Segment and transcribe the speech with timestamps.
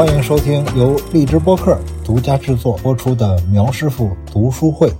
[0.00, 4.90] 欢迎收听由荔枝播客独家制作播出的苗师傅读书会。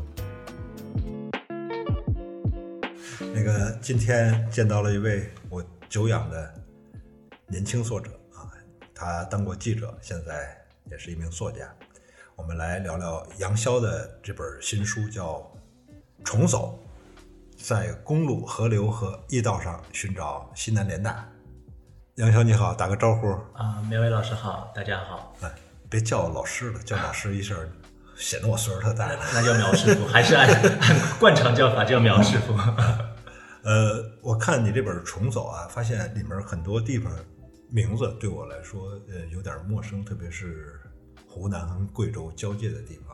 [3.32, 6.52] 那个今天见到了一位我久仰的
[7.46, 8.52] 年轻作者啊，
[8.94, 10.54] 他当过记者，现在
[10.90, 11.60] 也是一名作家。
[12.36, 15.38] 我们来聊聊杨潇的这本新书，叫
[16.22, 16.78] 《重走
[17.56, 21.26] 在公路、河流和驿道上寻找西南联大》。
[22.20, 23.30] 杨潇你好，打个招呼。
[23.54, 25.34] 啊，苗伟老师好，大家好。
[25.40, 25.50] 哎，
[25.88, 27.56] 别叫老师了，叫老师一声
[28.14, 29.18] 显得我岁数特大了。
[29.32, 32.54] 那叫苗师傅，还是按 按惯常叫法叫苗师傅。
[33.64, 37.10] 呃，我看你这本《重走》啊，发现里面很多地方
[37.70, 40.78] 名字对我来说呃有点陌生，特别是
[41.26, 43.09] 湖南跟贵州交界的地方。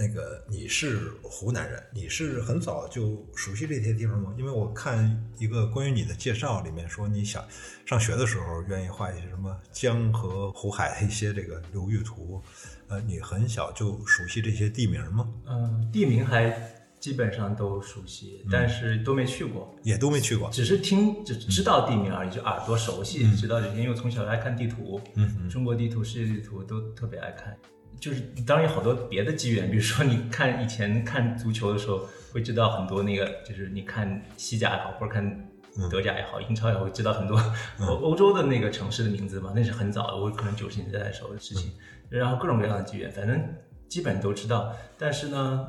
[0.00, 4.34] 那个你是湖南人，你是很早就熟悉这些地方吗？
[4.38, 7.44] 因为我看一个关于你的介绍里面说，你想
[7.84, 12.42] 上学的时候愿意画一些什么江河湖海的一些这个流域图，
[12.88, 15.28] 呃，你很小就熟悉这些地名吗？
[15.46, 16.50] 嗯，地名还
[16.98, 23.76] 基本上都熟悉，但是都没去过，也都没去过，只是听只知道地名而已，就耳朵熟悉，知道这些。
[23.76, 27.54] 因为我从小爱看地图，嗯中国地图、世界地图都特别爱看。
[28.00, 35.50] 就是当然有好多别的机缘，比如说你看以前看足球的时候，会知道很多那个，就是你看西甲也好，或者看
[35.90, 37.36] 德甲也好，英超也好，会知道很多
[37.78, 41.72] 欧 欧洲的那个城市的名字嘛，那是很早的，我可能九十年代的时候的事情。
[42.08, 43.40] 然后各种各样的机缘，反正
[43.86, 45.68] 基本都知道，但是呢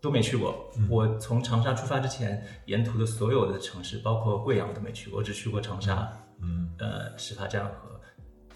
[0.00, 0.70] 都没去过。
[0.88, 6.08] 我从长沙出发之前，沿途的所有的城市，包括贵阳我都没去过，我只去过长沙，
[6.42, 8.00] 嗯呃，始发站和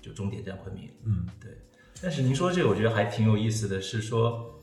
[0.01, 1.51] 就终点站昆明，嗯，对。
[2.03, 4.61] 但是您说这个，我觉得还挺有意思的，是说，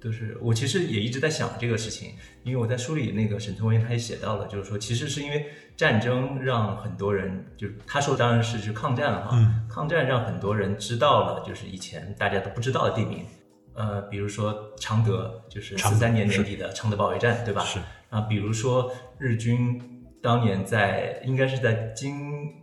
[0.00, 13.26] 就是我其实也一直在想这个事情，因为我在书里那个沈从文他也写到了，就是说，其实是因为战争让很多人，就是他说当然是去抗战了哈，抗战让很多人知道了，就是以前大家都不知道的地名，
[13.74, 17.62] 呃，比如说常德，就是四三年年底的常德保卫战，对吧？
[17.64, 17.78] 是。
[18.08, 19.82] 啊，比如说日军
[20.22, 22.54] 当年在应该是在京，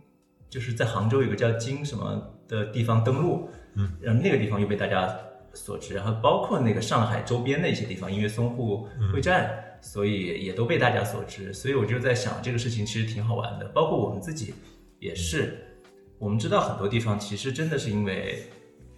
[0.48, 3.48] 就是在杭州有个叫京什么的地方登陆。
[3.76, 5.12] 嗯，然后那个地方又被大家
[5.52, 11.52] 所知，然后包括那个上海周边的一些地方，因为淞沪会战，所以也都被大家所知。
[11.52, 13.66] 所以我就在想，这个事情其实挺好玩的。
[13.70, 14.54] 包括我们自己
[15.00, 15.58] 也是，
[16.18, 18.44] 我们知道很多地方其实真的是因为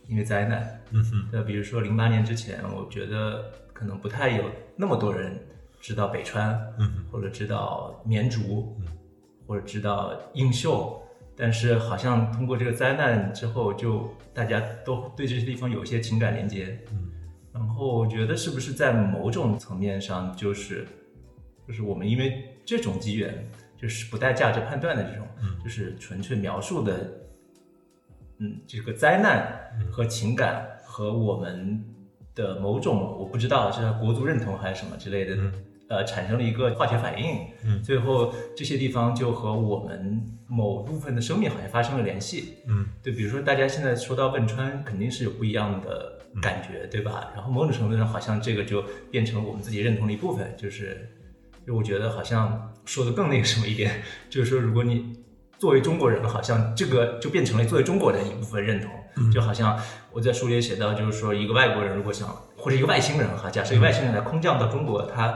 [0.09, 0.79] 因为灾难。
[0.91, 4.45] 嗯哼，那比如说零八年之前，我觉得可能不太有
[4.77, 5.43] 那么多人
[5.81, 8.87] 知道北川，嗯或者知道绵竹，嗯
[9.47, 11.03] 或者知道映秀。
[11.37, 16.79] 但是好像通过这个灾难之后，就大家都对这些地方有一些情感连接。
[16.91, 17.11] 嗯，
[17.53, 20.87] 然后我觉得是不是在某种层面上，就是
[21.69, 25.27] 就是我们因为这种机缘，就是不带价值判断的这种，
[25.63, 27.11] 就是纯粹描述的，
[28.39, 31.85] 嗯，这个灾难和情感和我们
[32.35, 35.37] 的某种我不知道是国足认同还是什么之类的。
[35.89, 47.31] 呃，产生了一个化学反应，嗯，最后这些地方就和我们某部分的生命好像发生了联系，嗯，对，比如说大家现在说到汶川，肯定是有不一样的感觉，对吧？
[47.37, 48.83] 然后某种程度上，好像这个就
[49.13, 51.09] 变成了我们自己认同的一部分，就是，
[51.65, 55.13] 就我觉得好像说的更那个什么一点，就是说，如果你
[55.57, 59.79] 作为中国人，好像这个就变成了作为中国人一部分认同，就好像
[60.11, 65.33] 我在书里写到，就是说一个外国人如果想或者一个外星人哈，假设一个外星人来空降到中国，他。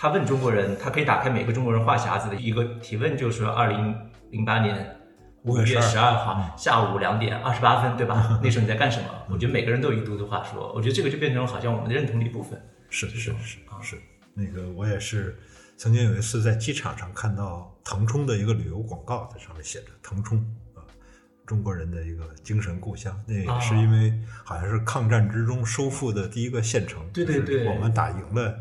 [0.00, 3.94] 他问中国人，他可以打开每个中国人话匣子的一个提问，就是二零
[4.30, 4.96] 零八年
[5.42, 8.40] 五月十二号下午两点二十八分，对吧？
[8.42, 9.08] 那时候你在干什么？
[9.28, 10.72] 我觉得每个人都有一肚子话说。
[10.72, 12.58] 我觉得这个就变成了好像我们的认同的一部分。
[12.88, 13.98] 是是是啊是，
[14.32, 15.38] 那个我也是
[15.76, 20.38] 曾经有一次在机场上看到腾冲的一个旅游广告，在上面写着腾冲
[20.74, 20.80] 啊，
[21.44, 23.14] 中国人的一个精神故乡。
[23.26, 28.58] 那也是因为好像是抗战之中收复的第一个县城，对对对，我们打赢了。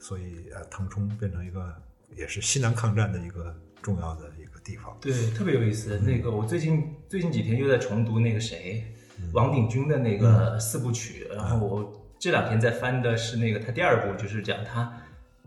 [0.00, 1.74] 所以，呃，腾冲变成一个
[2.16, 4.96] 也是西南抗战的一个重要的一个地方。
[5.00, 5.98] 对，特别有意思。
[6.00, 8.94] 那个，我最近最近几天又在重读那个谁，
[9.32, 11.26] 王鼎钧的那个四部曲。
[11.34, 14.92] 然后我这两天在翻的是那个他第二部，就是讲他，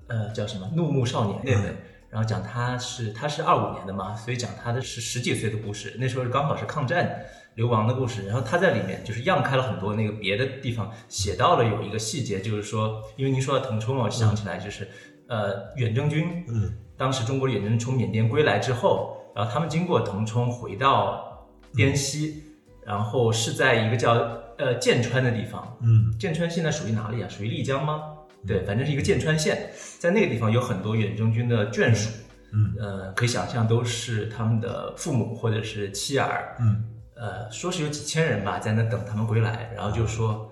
[0.08, 1.76] 呃，叫什么《怒目少年》那本。
[2.12, 5.96] 然后讲他是他是二五年的嘛，所以讲他的是十几岁的故事。
[5.98, 7.26] 那时候刚好是抗战
[7.56, 8.28] 流亡的故事。
[8.28, 14.86] 然后他在里面就是样开了很多那个别的地方，写到了有一个细节，就是说，因为您说到腾冲，我想起来就是，
[15.28, 22.44] 呃，远征军，嗯，当时中国的远征从缅甸归来之后，然后他们经过腾冲回到滇西，
[22.86, 24.12] 然后是在一个叫
[24.58, 27.30] 呃剑川的地方，嗯，剑川现在属于哪里啊？
[27.30, 28.11] 属于丽江吗？
[28.48, 32.10] 对，反正是一个剑川县，在那个地方有很多远征军的眷属，
[32.54, 36.84] 嗯，呃，可以想象都是他们的父母或者是妻儿，嗯，
[37.16, 40.52] 呃，说是有几千人吧，在那等他们归来，然后就说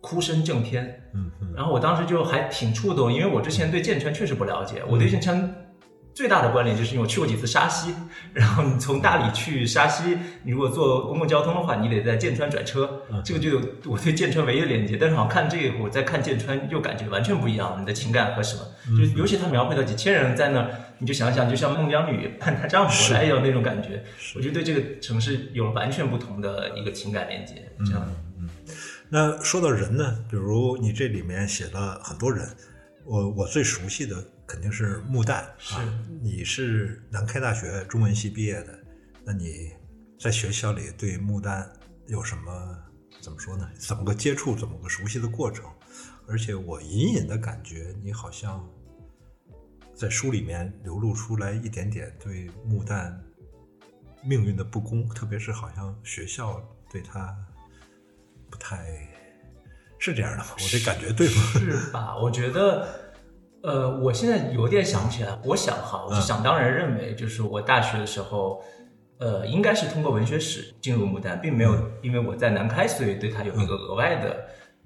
[0.00, 1.52] 哭声震天，嗯嗯。
[1.56, 5.52] 然后我当时就还挺触动，因为我之前对剑川确实不了解，我对剑川
[6.16, 7.94] 最大的关联就是因为我去过几次沙溪，
[8.32, 14.96] 然后你从大理去沙溪，你如果坐公共交通的话，你得在剑川转车，这个就有我对剑川唯一的连接。
[14.96, 18.62] 但是好像看这个，我在看剑川又感觉完全不一样，你的情感和什么，
[18.98, 24.02] 就尤其他描绘到几千人在那儿，你就想想，就像孟姜女盼她丈夫来一样那种感觉，
[24.36, 28.08] 我就对这个城市有了完全不同的一个情感连接，这样。
[29.10, 32.48] 那说到人呢，比如你这里面写了很多人，
[33.04, 35.42] 我我最熟悉的肯定是穆旦
[35.74, 36.06] 啊。
[36.22, 38.78] 你是南开大学中文系毕业的，
[39.24, 39.72] 那你
[40.18, 41.68] 在学校里对穆旦
[42.06, 42.78] 有什么
[43.20, 43.68] 怎么说呢？
[43.78, 45.64] 怎么个接触，怎么个熟悉的过程？
[46.28, 48.68] 而且我隐隐的感觉，你好像
[49.94, 53.14] 在书里面流露出来一点点对穆旦
[54.24, 56.60] 命运的不公，特别是好像学校
[56.90, 57.32] 对他
[58.50, 59.08] 不太
[59.98, 60.46] 是这样的吗？
[60.54, 61.42] 我这感觉对吗？
[61.54, 62.16] 是吧？
[62.18, 63.05] 我觉得，
[63.66, 65.36] 呃，我现在有点想不起来。
[65.44, 68.62] 我想哈，我是想当然认为，就是我大学的时候，
[69.18, 74.36] 呃，应该是通过文学史进入牡丹，并没有因为我在南开，所以对他有一个额外的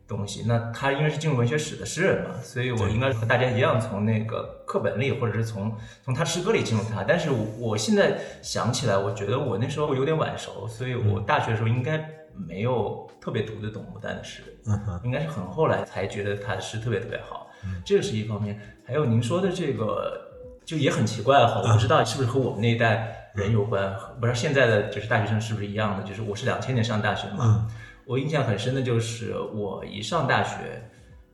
[0.08, 0.44] 东西。
[0.46, 5.70] 那他因为是进入文学史的诗人嘛，所以我应该和大家一样，从那个课本里或者是从
[6.02, 7.04] 从他诗歌里进入他。
[7.04, 7.28] 但是
[7.58, 12.02] 我现在想起来，我觉得我那时候有点晚熟，所以我大学的时候应该
[12.34, 14.42] 没有特别读得懂牡丹的诗。
[14.64, 17.49] 嗯，应该是很后来才觉得他的诗特别特别好，
[17.84, 18.58] 这个是一方面。
[18.84, 20.20] 还有您说的这个，
[20.64, 26.02] 就也很奇怪哈，我不知道是不是和我们那一代人有关，不知道现在的就是大学生是不是一样的。
[26.04, 27.68] 就是我是两千年上大学嘛，
[28.04, 30.82] 我印象很深的就是我一上大学，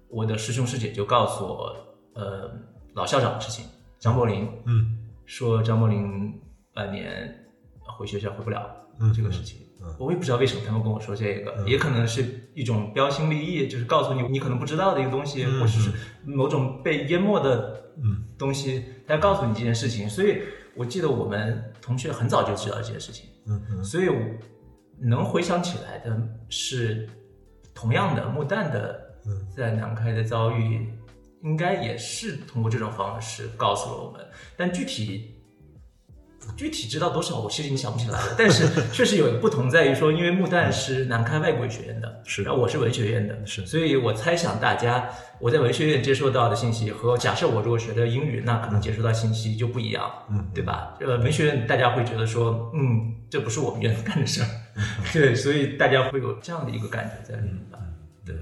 [0.08, 1.76] 我的师兄师姐就告诉我，
[2.14, 2.50] 呃，
[2.94, 3.64] 老校长的事情，
[3.99, 6.32] 张伯苓，嗯说张伯苓
[6.75, 7.34] 半年
[7.81, 8.70] 回学校回不了
[9.00, 9.66] 嗯这个事情。
[9.99, 15.90] 我也不知道为什么他们跟我说这个，也可能是一种标新立异，就是告诉你你可能不知道的一个东西，或者是
[16.25, 18.25] 某种被淹没的嗯。
[18.37, 20.08] 东西，他告诉你这件事情。
[20.11, 20.43] 所以
[20.75, 23.84] 我记得我们同学很早就知道这件事情，嗯嗯。
[23.84, 24.17] 所以我
[24.99, 27.08] 能回想起来的是，
[27.75, 29.46] 同样的穆旦的嗯。
[29.55, 30.88] 在南开的遭遇，
[31.43, 34.26] 应该也是通过这种方式告诉了我们，
[34.56, 35.36] 但具体。
[36.57, 38.35] 具体知道多少，我其实已经想不起来了。
[38.37, 42.43] 但是 确实有一个不同，在于说，因为穆旦是南开外国语学院的，是。
[42.43, 43.67] 然后我是文学院的，是。
[43.67, 45.09] 所以我猜想大家
[45.39, 50.95] 我在文学院接收到的信息和假设我如果学的英语，那可能接收到信息就不一样，嗯对吧？
[51.01, 54.49] 呃，文学院大家会觉得说，嗯，这不是我们院干的事儿，
[55.13, 57.79] 对，所以大家会有这样的一个感觉在里面吧？
[58.25, 58.35] 对，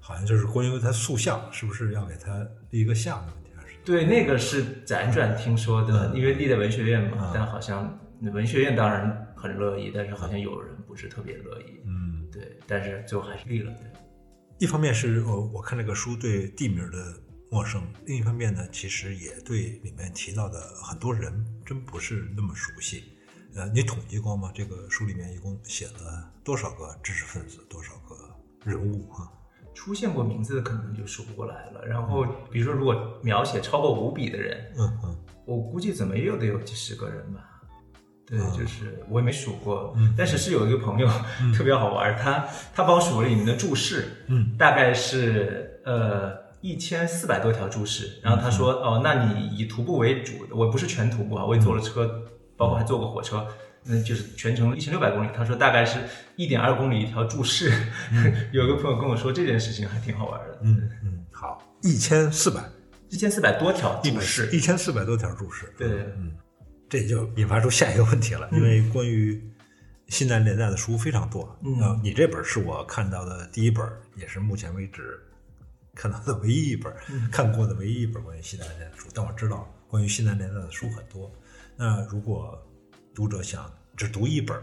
[0.00, 3.16] 好像就是关于他塑像是不是要给他立一个像？
[3.26, 3.45] 的问题，
[3.86, 13.88] 对，那个是辗转听说的，因为立在文学院嘛嗯，但好像文学院当然很乐意，但是好像有人不是特别乐意，嗯，对，但是最后还是立了，对。
[14.58, 17.14] 一方面是我我看这个书对地名的
[17.48, 21.32] 陌生，另一方面呢，其实也对里面提到的很多人
[21.64, 23.04] 真不是那么熟悉。
[23.54, 24.50] 呃，你统计过吗？
[24.52, 28.14] 这个书里面一共写了多少个知识分子，多少个
[28.68, 29.30] 人物啊？
[29.86, 31.86] 出现过名字的可能就数不过来了。
[31.86, 35.16] 然后，比如说，如果描写超过五笔的人，嗯嗯。
[35.44, 37.40] 我估计怎么也有得有几十个人吧。
[38.26, 38.50] 对，嗯。
[38.52, 41.06] 就是我也没数过，但是是有一个朋友、
[41.56, 42.44] 特别好玩，他
[42.74, 48.18] 他帮我数了里面的注释，嗯，大概是呃一千四百多条注释。
[48.24, 52.10] 然后他说，哦，那你以徒步为主，我不是全徒步啊，我也坐了车，
[52.56, 53.46] 包括还坐过火车。
[53.86, 55.98] 那就是全程一千六百公里，他说大概是
[56.36, 57.70] 一点二公里一条注释。
[58.52, 62.62] 有一个朋友跟我说这件事情还挺好玩的，嗯嗯，好，一千四百，
[63.10, 65.72] 一千四百多条一百注释，一千四百多条注释。
[65.78, 66.34] 对，嗯，
[66.88, 69.40] 这就引发出下一个问题了，因为关于
[70.08, 71.56] 西南联大的书非常多。
[71.62, 73.84] 嗯呃你这本是我看到的第一本，
[74.16, 75.20] 也是目前为止
[75.94, 76.92] 看到的唯一一本、
[77.30, 79.08] 看过的唯一一本关于西南联大的书。
[79.14, 81.30] 但我知道关于西南联大的书很多。
[81.76, 82.60] 那如果
[83.16, 84.54] 读者想只读一本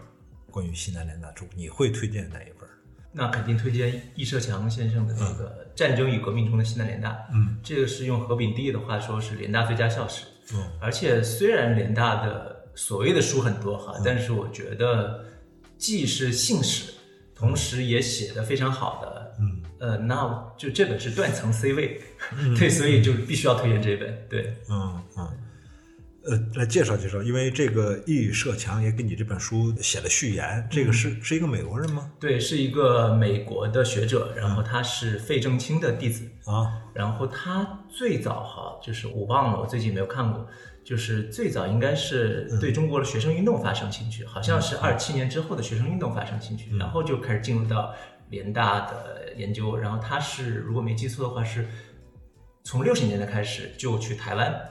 [0.48, 2.68] 关于西南联大的书，你会推荐哪一本？
[3.10, 7.10] 那肯定推荐易社强先生的那个《战争与革命中的西南联大》。
[7.32, 10.26] 嗯，这个是用何炳棣的话说是联大最佳校史。
[10.52, 15.24] 嗯，而且虽然联大的所谓的书很多哈，但是我觉得
[15.76, 16.94] 既是信史，
[17.34, 19.34] 同时也写的非常好的。
[19.40, 22.00] 嗯，呃，那就这本是断层 C 位，
[22.56, 24.26] 对，所以就必须要推荐这本。
[24.28, 25.28] 对，嗯嗯，
[26.26, 32.10] 呃，来介绍介绍，因为这个易社强也给你这本书写了序言，这个是是一个美国人吗？
[32.18, 40.46] 对，是一个美国的学者，然后他是费正清的弟子，啊，然后他最早哈，就是我忘了，我最近没有看过，
[40.82, 47.94] 就是最早应该是对中国的学生运动发生兴趣，好像是二七年之后的学生运动发生兴趣，然后就开始进入到
[48.30, 51.66] 联大的研究，然后他是如果没记错的话是
[52.64, 54.70] 从六十年代开始就去台湾，嗯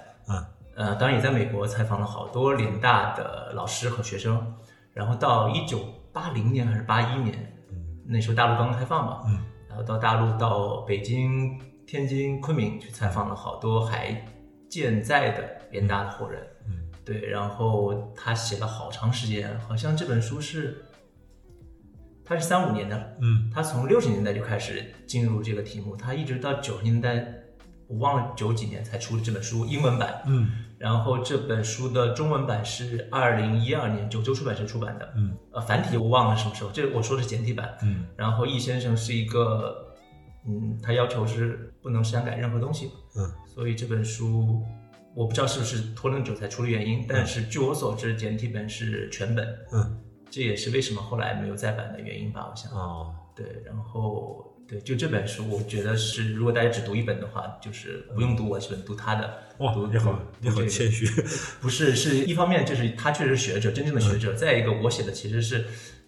[0.76, 4.56] 呃，当然也在美国采访了好多联大的老师和学生，
[4.94, 5.80] 然后到一九
[6.12, 7.56] 八零年还是八一年，
[8.06, 9.40] 那时候大陆刚刚开放嘛，嗯
[9.70, 14.24] 然后到大陆到北京、天津、昆明去采访了好多还
[14.70, 20.86] 健在的联大的后人，嗯对，然后他写了好长时间，好像这本书是，
[22.24, 27.34] 他是三五年的，嗯他从六十年代就开始进入这个题目，他一直到九十年代，
[27.88, 30.22] 我忘了九几年才出的这本书英文版。
[30.28, 37.74] 嗯然后这本书的中文版是二零一二年九州出版社出版的，嗯呃，繁体我忘了什么时候，这我说的是简体版。
[37.84, 39.96] 嗯然后易先生是一个，
[40.46, 44.62] 嗯，他要求是不能删改任何东西，嗯所以这本书
[45.16, 49.98] 我不知道是不是拖那么久才出的原因，但是据我所知，简体本是全本，嗯，
[50.30, 52.70] 这也是为什么后来没有再版的原因吧，我想。
[52.74, 59.40] 哦，对，然后对，就这本书，我觉得是，如果大家只读一本的话，就是不用读我这本，读他的。
[59.60, 61.06] 哇读，你好你好这个谦虚，
[61.62, 65.66] 不是，是一方面就是他确实是学者，真正的学者；再一个，我写的其实是，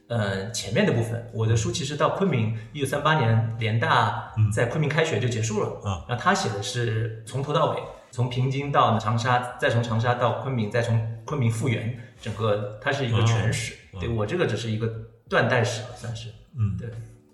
[0.08, 1.30] 呃，前面的部分。
[1.34, 6.06] 我的书其实到昆明，一九三八年联大在昆明开学就结束了啊。
[6.08, 13.76] 然后他写的是从头到尾，从平津到长沙，再从长沙到昆明，再从昆明复原，整个它是一个全史。
[14.00, 14.88] 对我这个只是一个
[15.30, 16.30] 断代史了，算是。
[16.58, 16.90] 嗯对。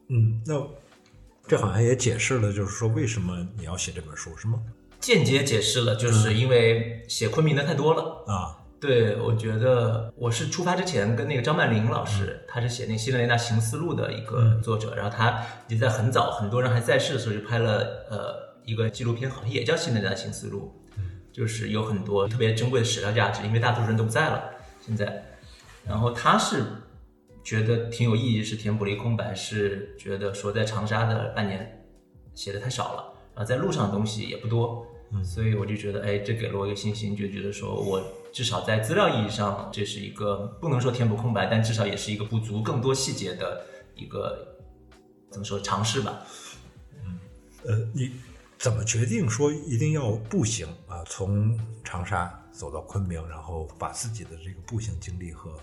[0.09, 0.55] 嗯，那
[1.51, 4.58] 这好像也解释了，就是说为什么你要写这本书，是吗？
[5.01, 8.24] 间接解释了，就是因为写昆明的太多了。
[8.25, 20.74] 啊，对，我觉得我是出发之前跟那个张曼玲老师，他是写那《西南联大行思路》的一个作者，然后他也在很早很多人还在世的时候就拍了呃一个纪录片，好像也叫《西南联大行思路》，
[21.34, 24.41] 就是有很多特别珍贵的史料价值，因为大多数人都不在了
[24.79, 25.22] 现在。
[25.86, 26.63] 然后他是
[27.43, 31.83] 觉得挺有意义，是填补了一个空白，是觉得说在长沙的半年
[32.36, 34.86] 写的太少了，然后在路上的东西也不多，
[35.24, 44.55] 所以我就觉得，哎，这给了我一个信心，就觉得说我至少在资料意义上，这是一个不能说填补空白，但至少也是一个补足更多细节的一个
[45.29, 46.25] 怎么说尝试吧。
[47.03, 47.19] 嗯
[47.65, 48.12] 呃，你
[48.57, 51.03] 怎么决定说一定要步行啊？
[51.07, 55.60] 从长沙走到昆明，然后把自己的这个步行经历和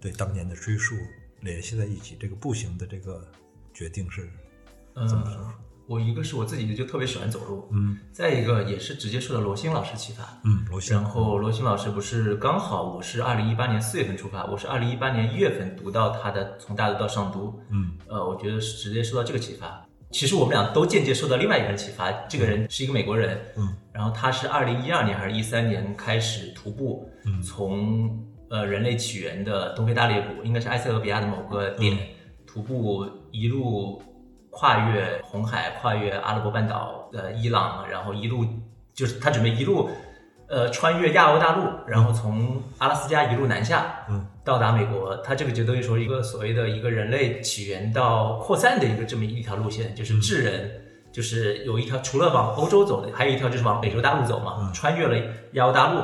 [0.00, 0.94] 对当年的追溯
[1.40, 3.26] 联系在一起，这个步行的这个
[3.74, 4.28] 决定是
[4.94, 5.08] 嗯，
[5.86, 19.86] 我一个是我自己就特别喜欢走路，嗯，再一个也是直接受到罗星老师启发，嗯，罗星然后罗星老师不是刚好我是二零一八年四月份出发，我是二零一八年一月份读到他的《从大陆到上都》，嗯，呃，我觉得是直接受到这个启发。
[20.10, 28.24] 其实我们俩都间接受到另外一个人启发，这个人是一个美国人，嗯，然后他是二零一二年还是一三年开始徒步，嗯从
[28.56, 31.96] 呃人类起源的东非大裂谷，应该是埃塞俄比亚的某个点，
[32.46, 34.02] 徒步一路
[34.50, 38.46] 跨越红海，跨越阿拉伯半岛，呃，伊朗，然后一路
[38.94, 39.90] 就是他准备一路，
[40.48, 45.14] 呃，穿越亚欧大陆，然后从阿拉斯加一路南下，嗯，到达美国。
[45.18, 50.85] 他这个就等于说一个所谓的一个人类起源到扩散的一个这么一条路线，就是智人。
[51.16, 55.16] 就是有一条，除了往欧洲走的，还有一条就是往美洲大陆走嘛，穿越了
[55.52, 56.00] 亚欧大陆，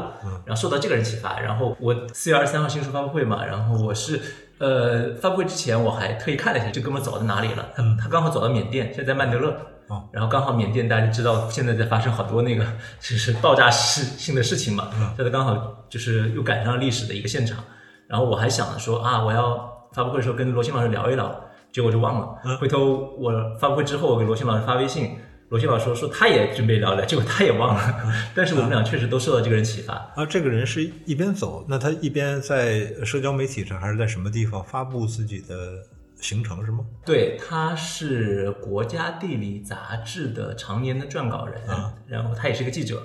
[0.46, 1.38] 然后受到这个人启发。
[1.38, 4.18] 然后我四月二十三号新书发布会嘛，然后我是
[4.56, 9.54] 呃发布会之前我还特意看了一下这哥们走到哪里了，他他刚好走到缅甸，现在在曼德勒，
[9.88, 10.08] 哦。
[10.12, 12.64] 然后刚好缅甸大家知道现在在发生好多那个
[12.98, 17.62] 就是爆炸事性的事情嘛，现在刚好就是又赶上了历史的一个现场，
[18.06, 22.58] 然后我还想着说啊，我要发布会的时候跟罗新老师聊一聊，结果就忘了。
[22.60, 25.16] 回头我发布会之后，我给罗新老师发微信，
[25.48, 27.94] 罗新老师说说他也准备聊聊，结果他也忘了。
[28.34, 29.94] 但是我们俩确实都受到这个人启发。
[30.14, 35.82] 啊，这个人是一边走，那他一边在社交媒体上还是在什么地方发布自己的
[36.20, 36.84] 行程是吗？
[37.04, 43.02] 对，他是国家地理杂志的常年的撰稿人，啊然后他也是个记者，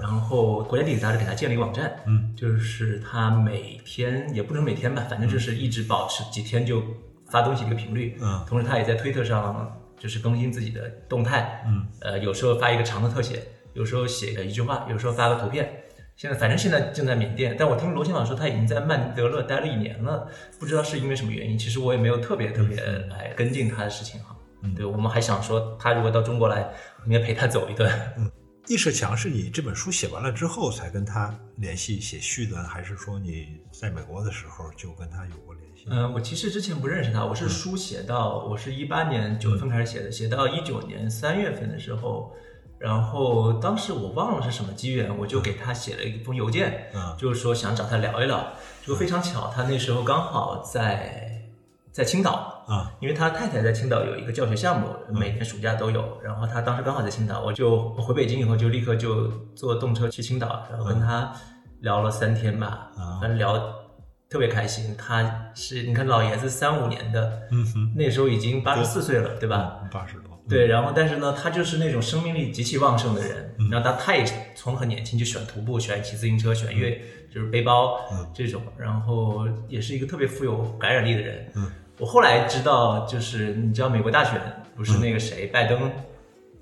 [0.00, 6.82] 然后国家地理杂志给他建了一个网站，嗯，就是他每天也不能每天吧，反正就是一直保持几天就
[7.32, 15.78] 发东西的一个频率，嗯同时他也在推特上就是更新自己的动态，嗯，呃，有时候发一个长的特写，有时候写个一句话，有时候发个图片。
[16.14, 20.28] 现在反正现在正在缅甸，但我听罗新老师说他已经在曼德勒待了一年了，
[20.60, 21.58] 不知道是因为什么原因。
[21.58, 22.76] 其实我也没有特别特别
[23.08, 24.36] 来跟进他的事情哈。
[24.60, 26.68] 嗯对，我们还想说他如果到中国来，
[27.06, 27.90] 应该陪他走一段。
[28.18, 28.30] 嗯
[28.68, 35.51] 易社强是你这本书写完了之后才跟他联系写序的，还是说你在美国的时候就跟他有过
[35.86, 42.32] 嗯，我其实之前不认识他，我是书写到我是一八年九月份开始写的，写到一九年三月份的时候，
[42.78, 48.46] 然后当时我忘了是什么机缘，我就给他写了一封邮件，嗯就是说想找他聊一聊，
[48.86, 51.28] 就非常巧，他那时候刚好在
[51.90, 56.18] 在青岛，啊，因为他太太在青岛有一个教学项目，每年暑假都有。
[56.22, 61.32] 然后他当时刚好在青岛，我就我回北京以后就立刻就坐动车去青岛，然后跟他
[61.80, 63.18] 聊了三天吧，啊。
[63.20, 63.52] 反正聊
[64.32, 64.96] 特别开心。
[64.96, 69.80] 他是你看老爷子三五年的，嗯哼，那时候已经八十四岁了，对吧？
[69.82, 69.88] 嗯？
[69.92, 73.54] 八十多，对，然后但是呢，他就是那种生命力极其旺盛的人。
[73.70, 74.24] 然后他他也
[74.56, 76.98] 从很年轻就喜欢徒步，喜欢骑自行车，喜欢越
[77.32, 78.00] 就是背包
[78.34, 81.46] 这种，然后也是一个特别富有感染力的人。
[81.98, 84.40] 我后来知道，就是你知道美国大选
[84.74, 85.90] 不是那个谁拜登，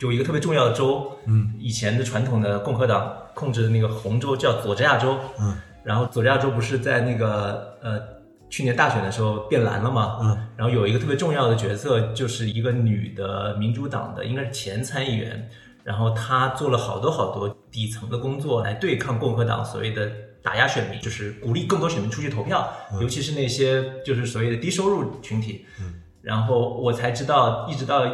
[0.00, 8.00] 有一个特别重要的州，嗯，以前的传统的共和党控制的那个红州叫佐治亚州，嗯，然后佐治亚州不是在那个呃
[8.49, 10.18] 去年大选的时候变蓝了吗？
[10.22, 15.49] 嗯，然后有一个特别重要的角色，就是一个女的民主党的，应该是前参议员，
[15.84, 20.10] 然后她做了好多好多底层的工作来对抗共和党所谓的
[20.42, 22.68] 打压选民，就是鼓励更多选民出去投票，
[23.00, 25.64] 尤其是那些就是所谓的低收入群体。
[25.80, 28.04] 嗯，然后我才知道，一直到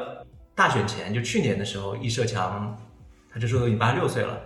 [0.55, 2.77] 大选前，就去年的时候，易社强，
[3.33, 4.39] 他这时候已经八十六岁了，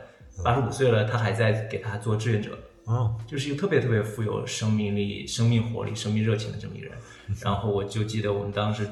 [0.44, 2.50] 八十五岁了，他还在给他做志愿者。
[2.90, 6.94] 哦，就是一个特别特别富有生命力、生命活力、生命热情的这么一个人。
[7.40, 8.84] 然后我就记得我们当时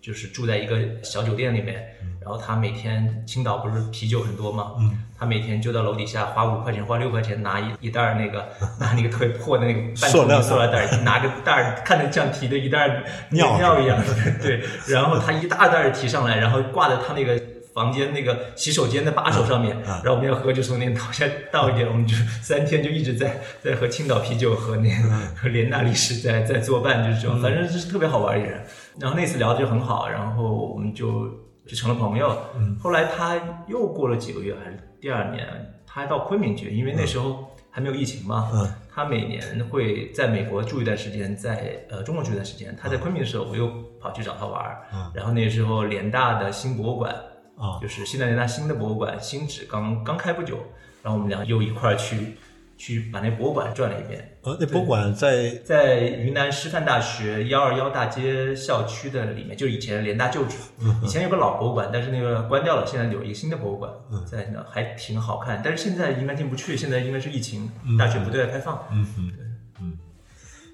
[0.00, 1.76] 就是住在一个小酒店里面，
[2.20, 8.48] 然后他每天青岛不是啤酒很多嘛，嗯，他每天就到楼底下花五块钱、花六块钱拿一一袋儿那个
[8.80, 13.96] 拿那个特别破的那个半透塑料塑料袋儿，拿个袋儿看着像提的一袋尿尿一样，
[14.42, 17.40] 对，然后他一大袋儿提上来，然后挂在他那个。
[17.76, 28.64] 房间那个洗手间的把手上面，然后我们要喝就从那倒下倒一点，我们就三天就一直在 在喝青岛啤酒和那个和连大律师在在作伴，就是这种，反正就是特别好玩的人。
[28.98, 31.28] 然后那次聊的就很好，然后我们就
[31.66, 32.34] 就成了朋友。
[32.82, 35.46] 后来他又过了几个月，还是第二年，
[35.86, 38.50] 他还到昆明去，因为那时候还没有疫情嘛。
[38.54, 42.74] 嗯他每年会在美国住一段时间，在呃中国住一段时间。
[42.80, 44.80] 他在昆明的时候，我又跑去找他玩儿。
[44.94, 47.14] 嗯然后那时候联大的新博物馆。
[47.56, 50.58] 啊，就是西南联大新的博物馆新址刚刚开不久，
[51.02, 52.36] 然后我们俩又一块儿去
[52.76, 60.58] 去把那博物馆转了一遍，呃，那博物馆在在云南师范大学幺二幺大街校区的里面，就是以前联大旧址，
[61.02, 63.90] 以前有个老博物馆，但是那个关掉了，现在有一个新的博物馆
[64.30, 69.32] 在那，还挺好看，但是现在应该进不去，现在因为是疫情，大学不对外开放，嗯嗯
[69.80, 69.98] 嗯，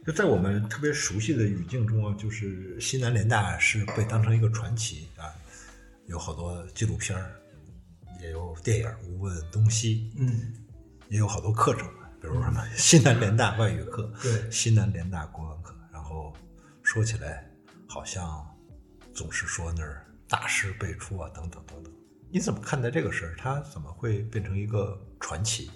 [0.04, 5.30] 就在我们特别熟悉的语境中啊，就是西南联大是被当成一个传奇啊，
[6.12, 7.40] 有好多纪录片儿，
[8.20, 10.52] 也有电影《无问东西》，嗯，
[11.08, 11.88] 也有好多课程，
[12.20, 16.30] 比如什么西南联大外语课，对西南联大国文课，然后
[16.82, 17.50] 说起来
[17.88, 18.46] 好像
[19.14, 21.90] 总是说那儿大师辈出啊，等等等等。
[22.30, 23.34] 你怎么看待这个事儿？
[23.38, 25.70] 它怎么会变成一个传奇？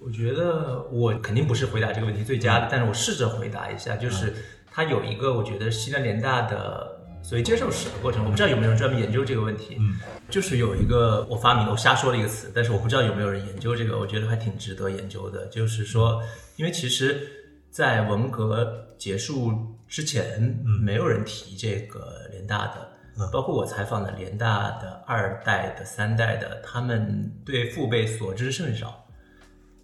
[0.00, 4.34] 我觉得我肯定不是回答这个问题最佳的，但是我试着回答一下，就是
[4.72, 6.97] 它有一个我觉得西南联大的
[7.28, 9.76] 所以接受史的过程，我不知道有没有人专门研究这个问题。
[9.78, 9.98] 嗯，
[10.30, 15.44] 就是有一个我发明的，我瞎说了一个词，但是我不知道有没有人研究这个，我觉得还挺值得研究的。
[15.48, 16.22] 就是说，
[16.56, 17.20] 因为其实，
[17.70, 19.52] 在文革结束
[19.86, 22.88] 之前，没有人提这个联大的。
[23.30, 29.04] 包括我采访的联大的二代的、三代的，他们对父辈所知甚少。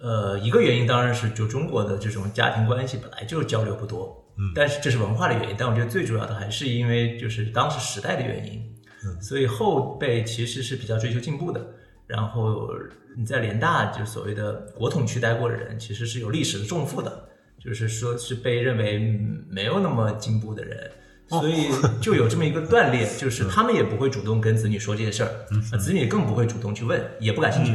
[0.00, 5.57] 呃，一个原因当然是就中国的这种家庭关系本来就交流不多，嗯，但是这是文化的原因。
[5.59, 8.62] 但我觉得最主要的还是因为就是当时时代的原因，
[9.05, 11.64] 嗯，所以后辈其实是比较追求进步的。
[12.07, 12.68] 然后
[13.16, 19.18] 你在联大就所谓的国统区待过的人，其实是有历史的重负的，就是说是被认为
[19.49, 20.90] 没有那么进步的人。
[21.27, 21.68] 所以
[22.03, 27.75] 就有这么一个断裂， 就是他们也不会主动跟子女说这些事儿，子女更不会主动去问，也不感兴趣。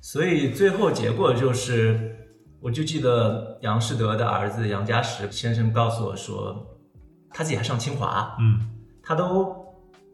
[0.00, 2.23] 所以最后结果就是，
[2.64, 6.66] 我就记得杨士德的儿子杨家石先生告诉我说，
[7.28, 8.58] 他自己还上清华，嗯，
[9.02, 9.54] 他都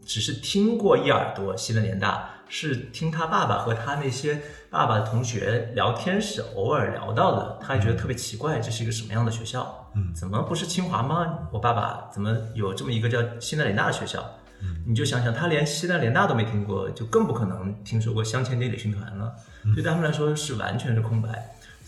[0.05, 9.89] 只是听过一耳朵西南联大，是听他爸爸和他那些爸爸的同学聊天时偶尔聊到的，他还觉得特别奇怪，这是一个什么样的学校？
[9.95, 11.39] 嗯，怎么不是清华吗？
[11.53, 14.21] 我爸爸怎么有这么一个叫西南联大的学校？
[14.61, 19.33] 嗯，你就想想，他连西南联大都没听过，就更不可能听说过乡前地理军团了。
[19.73, 21.29] 对他们来说是完全是空白。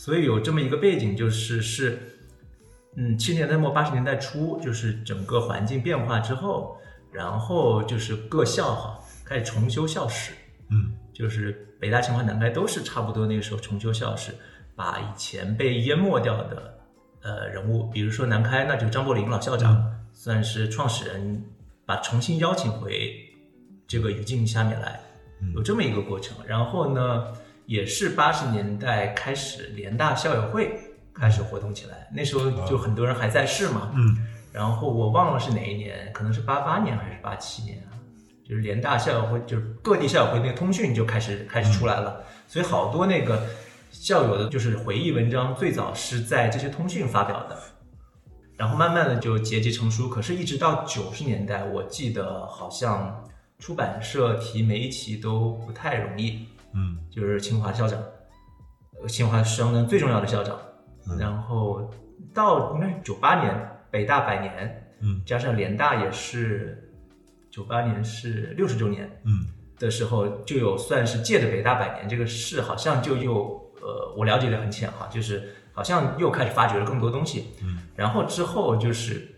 [0.02, 1.96] 所以有这么一个背景，就是是，
[2.96, 6.76] 嗯，七十年代末八十年代初，就是整个环境变化之后，
[7.12, 10.32] 然后就是各校哈开始重修校史，
[10.70, 10.92] 嗯。
[11.12, 14.32] 就是北大、清华、南开都是差不多那个时候重修校史，
[14.74, 16.74] 把以前被淹没掉的
[17.20, 21.44] 呃人物，比如说南开，那就张伯苓老校长，算是创始人，
[21.86, 23.14] 把重新邀请回
[23.86, 24.98] 这个语境下面来，
[25.54, 26.34] 有这么一个过程。
[26.44, 27.32] 然后呢，
[27.66, 30.78] 也是八十年代开始联大校友会
[31.14, 34.16] 开始活动起来，那时候就很多人还在世嘛，嗯
[34.52, 37.96] 然后我忘了是哪一年，可能是八八年还是八七年啊？
[38.44, 43.46] 就是联大校友会，就是各地校友会那个通讯就开始开始出来了，所以好多那个
[43.90, 47.58] 校友的就是回忆文章，最早是在这些通讯发表的，
[48.58, 50.08] 然后慢慢的就结集成书。
[50.10, 53.24] 可是，一直到九十年代，我记得好像
[53.58, 56.98] 出版社提每一期都不太容易，嗯。
[57.10, 58.00] 就是清华校长，
[59.00, 60.58] 呃清华商的最重要的校长，
[61.08, 61.18] 嗯。
[61.18, 61.90] 然后
[62.34, 66.92] 到应该是九八年北大百年，嗯加上联大也是
[67.50, 69.46] 九八年是六十周年嗯。
[69.78, 77.48] 的时候，就有算是借着北大百年这个事，好像就又呃，我了解的很浅哈，就是好像又开始发掘了更多东西。
[77.62, 79.28] 嗯，然后之后就是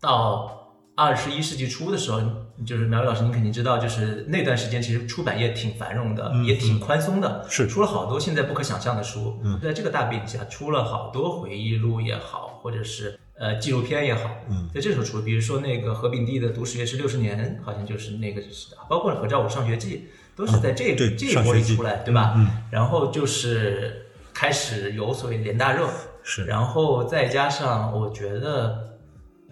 [0.00, 2.20] 到二十一世纪初的时候，
[2.64, 9.38] 就是苗伟老师，您肯定知道，就是那段时间其实出版业挺繁荣的，嗯也挺宽松的，是出了好多现在不可想象的书。
[9.42, 22.34] 嗯在这个大背景下，出了好多回忆录也好，或者是呃纪录片也好，嗯在这时候出，比如说那个何炳棣的《读史月是六十年》，好像就是那个时代，包括何兆武《上学记》，都是在这、嗯这一波里出来，对吧？
[22.36, 25.88] 嗯然后就是开始有所谓联大热，
[26.22, 28.85] 是然后再加上我觉得，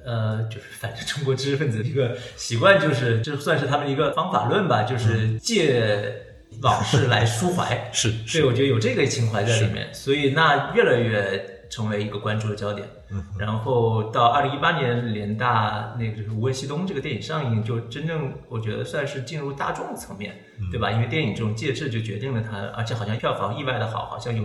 [0.05, 6.15] 呃，就是反正中国知识分子的一个习惯，就是这算是他们一个方法论吧，就是借
[6.63, 7.89] 往事来抒怀。
[7.93, 12.87] 是对，是我觉得有这个情怀在里面，所以那越来越成为一个关注的焦点。
[13.11, 20.91] 嗯然后到二零一八年联大那个就是《无问西东》这个电影上映，就真正我觉得算是进入大众层面，嗯对吧？
[20.91, 24.43] 因为电影这种介质就决定了它，而且好像票房意外的好，好像有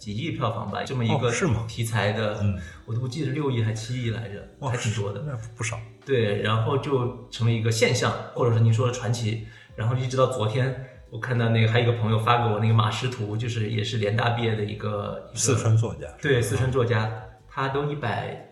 [0.00, 1.30] 几亿票房吧，这么一个
[1.68, 5.22] 题材的，嗯我都不记得六亿还七亿来着，还挺多的。
[5.24, 5.78] 那不少。
[6.04, 9.46] 对，然后就成为一个现象，或者是您说的传奇。
[9.76, 17.10] 然后一直到昨天，我看到那个还有一个朋友发给我那个马识途，就是也是联大毕业的一个四川作家对四川作家，
[17.48, 18.48] 他都一百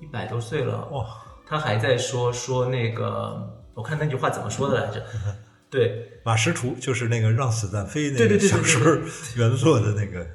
[0.00, 1.06] 一百多岁了，哇，
[1.46, 5.06] 他还在说说那个，我看那句话怎么说的来着？
[5.70, 8.98] 对马识途就是那个让子弹飞那个小说
[9.36, 10.26] 原作的那个，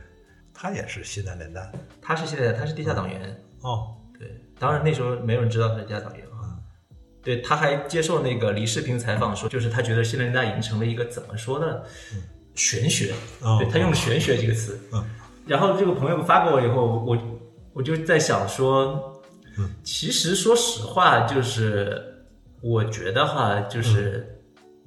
[0.58, 1.70] 他也是西南联大
[2.02, 6.56] 他是现在他是地下党员，哦，对，当然那时候没有人知道他是地下党员啊。
[7.22, 11.82] 对，他还接受那个李世平采访说，就是他觉得西南联大已经成了一个怎么说呢，
[12.54, 13.58] 玄学，哦。
[13.60, 14.80] 对他用了玄学这个词。
[14.94, 15.04] 嗯。
[15.46, 17.18] 然后这个朋友发给我以后，我
[17.74, 19.22] 我就在想说，
[19.58, 19.70] 嗯。
[19.84, 22.26] 其实说实话，就是
[22.62, 24.39] 我觉得哈，就是、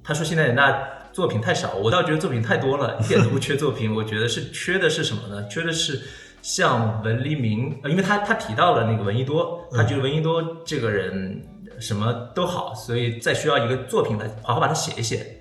[0.03, 3.93] 他说西南联大作品太少，我倒觉得作品太多了， 一点都不缺作品。
[3.93, 5.47] 我觉得是缺的是什么呢？
[5.47, 6.01] 缺的是
[6.41, 11.41] 像文黎明，呃因为他他提到了那个闻一多，他觉得闻一多这个人
[11.79, 15.37] 什么都好，所以再需要一个作品来好好把它写一写。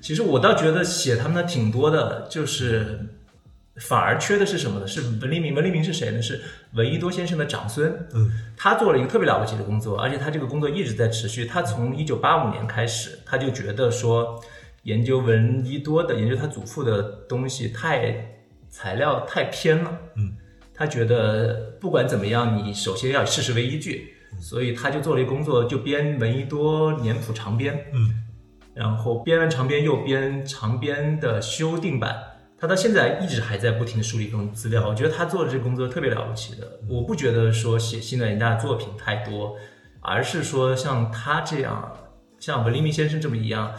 [0.00, 3.00] 其实我倒觉得写他们的挺多的，就是
[3.76, 4.86] 反而缺的是什么呢？
[4.86, 5.54] 是文黎明。
[5.54, 6.22] 文黎明是谁呢？
[6.22, 6.40] 是
[6.74, 7.92] 闻一多先生的长孙。
[8.14, 11.44] 嗯，他做了一个特别了不起的工作，而且他这个工作一直在持续。
[11.46, 14.40] 他从一九八五年开始，他就觉得说，
[14.86, 19.98] 研究闻一多的，研究他祖父的东西太材料太偏了。
[20.16, 20.32] 嗯，
[20.72, 27.86] 他觉得不管怎么样，你首先要以事实为依据，所以他就做了一个工作，就编闻一多年谱长编。
[27.92, 28.22] 嗯
[28.74, 32.14] 然后编完长编又编长编的修订版，
[32.58, 34.86] 他到现在一直还在不停的梳理各种资料。
[34.86, 36.78] 我觉得他做的这个工作特别了不起的。
[36.86, 39.56] 我不觉得说写西南联大作品太多，
[40.02, 41.90] 而是说像他这样，
[42.38, 43.72] 像文黎明先生这么一样，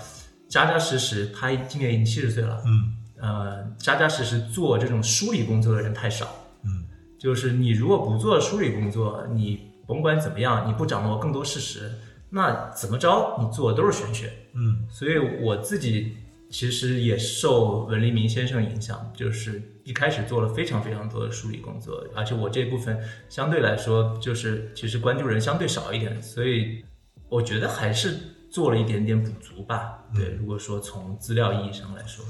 [0.57, 1.27] 扎扎实实。
[1.27, 6.25] 他今年已经七十岁了，嗯呃，扎扎实实做这种梳理工作的人太少。
[6.63, 6.87] 嗯
[7.19, 11.91] 就是你如果不做梳理工作，你甭管怎么样，你不掌握更多事实，
[12.31, 14.33] 那怎么着你做的都是玄学。
[14.53, 16.17] 嗯所以我自己
[16.49, 26.83] 其实也受文黎明先生影响，就是一开始做了非常非常多的梳理工作，而且我这部分相对来说就是其实关注人相对少一点，所以
[27.29, 28.17] 我觉得还是
[28.57, 29.99] 做了一点点补足吧。
[30.15, 32.25] 对，如果说从资料意义上来说，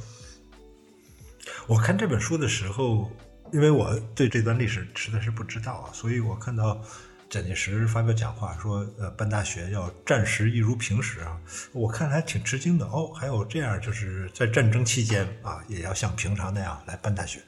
[1.67, 3.09] 我看这本书的时候，
[3.53, 6.81] 因为我对这段历史实在是不知道啊，所以我看到
[7.29, 11.39] 蒋介石发表讲话说，呃，办大学要战时一如平时啊，
[11.71, 17.39] 我看还挺吃惊的哦，还有这样，就是在战争期间啊，也要像平常那样来办大学。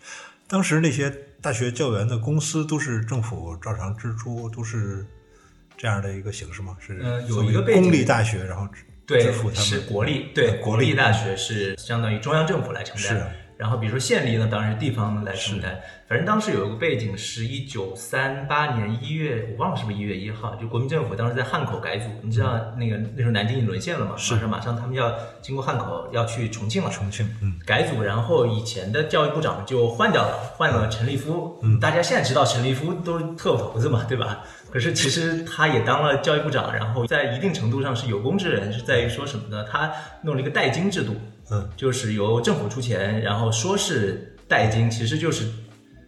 [0.48, 5.06] 当时那些大学教员的公司都是政府照常支出，都是
[5.80, 6.76] 这样的一个形式吗？
[6.78, 8.68] 是呃有一个背景公立大学，然后
[9.08, 13.26] 对支付他们是国立，对国立大学是相当于中央政府来承担是。
[13.58, 15.78] 然后比如说县立呢，当然是地方来承担。
[16.08, 31.60] 反正当时有一个背景是一九三八年一月，我忘了是不是一月一号，就国民政府当时在汉口改组，你知道那个那时候南京已经沦陷了嘛，是马上马上他们要经过汉口要去重庆了，重庆，嗯，改组，然后以前的教育部长就换掉了，换了陈立夫。
[31.62, 34.46] 嗯，大家现在知道陈立夫都是特务头子嘛，对吧？
[34.72, 39.66] 可是其实他也当了教育部长，然后在一定程度上是有功之人，是在于说什么呢？
[39.70, 41.16] 他弄了一个代金制度，
[41.52, 45.46] 嗯，就是由政府出钱，然后说是代金，其实就是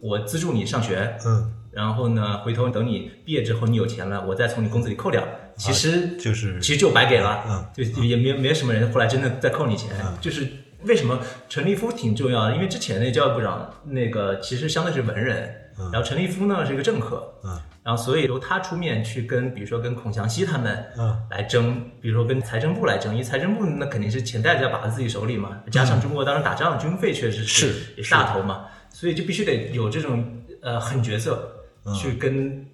[0.00, 5.26] 我资助你上学，嗯，然后呢，回头等你毕业之后你有钱了，我再从你工资里扣掉。
[5.54, 10.48] 其实就是其实就白给了，嗯，就也没没什么人后来真的再扣你钱，就是
[10.84, 12.54] 为什么陈立夫挺重要的？
[12.54, 15.54] 因为之前那教育部长那个其实相对是文人，
[15.92, 27.66] 然后陈立夫呢是一个政客，嗯，然后所以由他出面去跟比如说跟孔祥熙他们，嗯，来争，比如说跟财政部来争，因为财政部那肯定是钱袋子要把在自己手里嘛，加上中国当时打仗军费确实嗯是
[27.96, 28.12] 也是。
[28.12, 30.24] 大头嘛，所以就必须得有这种
[30.60, 31.52] 呃狠角色
[31.94, 32.64] 去跟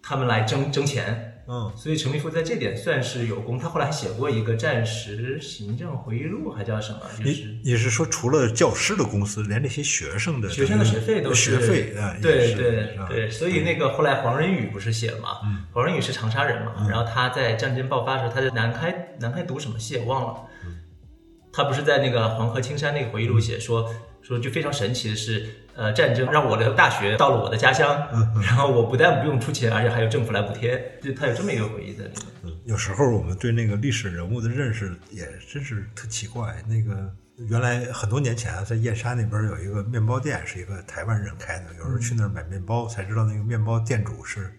[0.00, 1.32] 他们来争争钱。
[1.48, 3.58] 嗯，所以陈立夫在这点算是有功。
[3.58, 7.00] 他后来还写过一个战时行政回忆录，还叫什么？
[7.18, 15.28] 就是你你是说除了教师的工资，连那些学生的学生的学费都是学费啊，对对对，所以那个后来黄仁宇不是写了嘛？
[15.72, 20.40] 黄仁宇是长沙人嘛，然后他在战争爆发的时候，他在南开南开读什么系我忘了，
[21.52, 23.88] 他不是在那个黄河青山那个回忆录写说
[24.26, 28.08] 说就非常神奇的是，呃，战争让我的大学到了我的家乡，
[28.42, 32.22] 然后我不但不用出钱，而且还有政府来补贴，就他有这么一个回忆在里面。
[32.44, 36.56] 嗯有时候我们对那个历史人物的认识也真是特奇怪。
[36.66, 37.08] 那个
[37.48, 41.66] 原来很多年前啊，在燕莎那边有一个面包店，是一个台湾人开的。
[41.78, 44.52] 有时候去那儿买面包，才知道那个面包店主是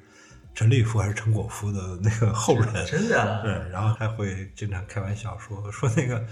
[0.55, 2.85] 陈立夫还是陈果夫的那个后人。
[2.85, 6.25] 真的啊对， 然后还会经常开玩笑说说那个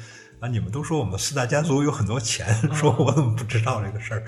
[0.46, 4.24] 啊，你们都说我们四大家族有很多钱， 说我怎么不知道这个事儿？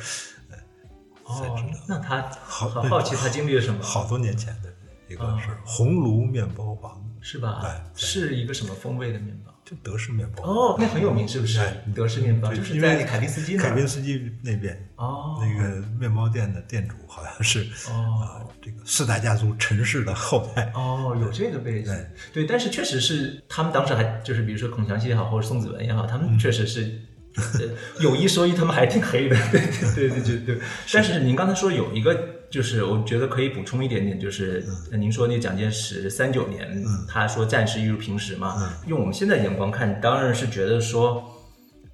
[1.25, 4.73] 哦，那他好好好奇他经历了什么，好多年前的
[5.09, 7.69] 一个哦是红炉面包房，是吧对？
[7.69, 9.53] 对是一个什么风味的面包？
[9.69, 10.43] 就德式面包。
[10.45, 11.83] 哦，那很有名，是不是哎？
[11.93, 20.71] 德式面包就是因为在凯宾斯基凯宾斯基那边哦那个面包店的店主好像是哦啊，这个四大家族陈氏的后代。
[20.73, 21.93] 哦，有这个背景
[22.33, 27.01] 对，对，但是确实是他们当时还就是比如说孔祥熙也好，或者宋子文也好，他们确实是。
[27.37, 29.61] 呃有一说一，他们还挺黑的，对
[29.93, 30.59] 对对对对。
[30.91, 32.11] 但是您刚才说有一个，
[32.49, 41.23] 就是我觉得可以补充一点点，就是呃您说那蒋介石三九年，他说战时一如平时嘛，用我们现在眼光看，当然是觉得说，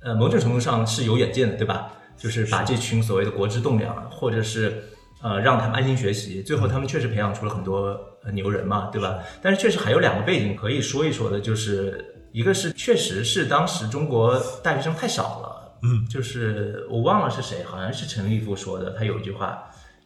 [0.02, 1.92] 呃，某种程度上是有远见的，对吧？
[2.16, 4.84] 就是把这群所谓的国之栋梁，或者是
[5.22, 9.20] 呃让他们安心学习，最后他们确实培养出了很多呃牛人嘛，对吧？
[9.42, 19.64] 但是确实还有两个背景可以说一说的，就是一个是确实是当时中国大学生太少了，嗯，就是我忘了是谁，好像是陈立夫说的，他有一句话，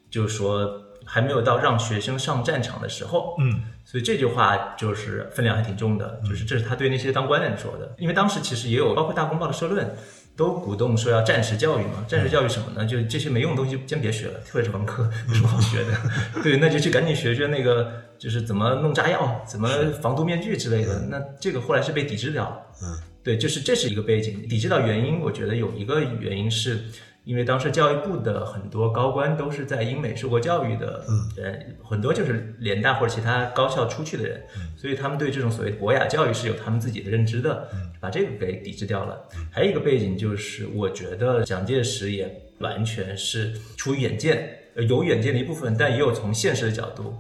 [0.10, 9.89] 就是说还没有到让学生上战场的时候，嗯，所以这句话就是分量还挺重的，就是这是他对那些当官的人说的，因为当时其实也有包括大公报的社论。
[10.38, 12.86] 都鼓动说要战时教育嘛，战时教育什么呢？
[12.86, 15.98] 就这些没用的东西先别学了，特 别是文科有什么好学的？
[16.43, 19.67] 对，那就去赶紧学学那个，就是怎么弄炸药，怎么
[20.00, 21.00] 防毒面具之类的。
[21.10, 22.58] 那这个后来是被抵制掉了。
[22.84, 24.48] 嗯，对，就是这是一个背景。
[24.48, 26.84] 抵制掉原因，我觉得有一个原因是。
[27.27, 31.03] 因为当时教育部的很多高官都是在英美受过教育的
[31.35, 34.41] 人，很多就是联大或者其他高校出去的人，
[34.77, 37.67] 所以他们对这种所谓博雅教育是有他们自己的认知的，
[37.99, 39.27] 把这个给抵制掉了。
[39.51, 47.13] 还有一个背景就是，我觉得蒋介石也完全是出于远见，呃有远见的一部分，但也有从现实的角度，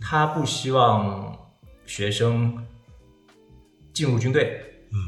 [0.00, 1.38] 他不希望
[1.86, 2.58] 学生
[3.92, 4.60] 进入军队，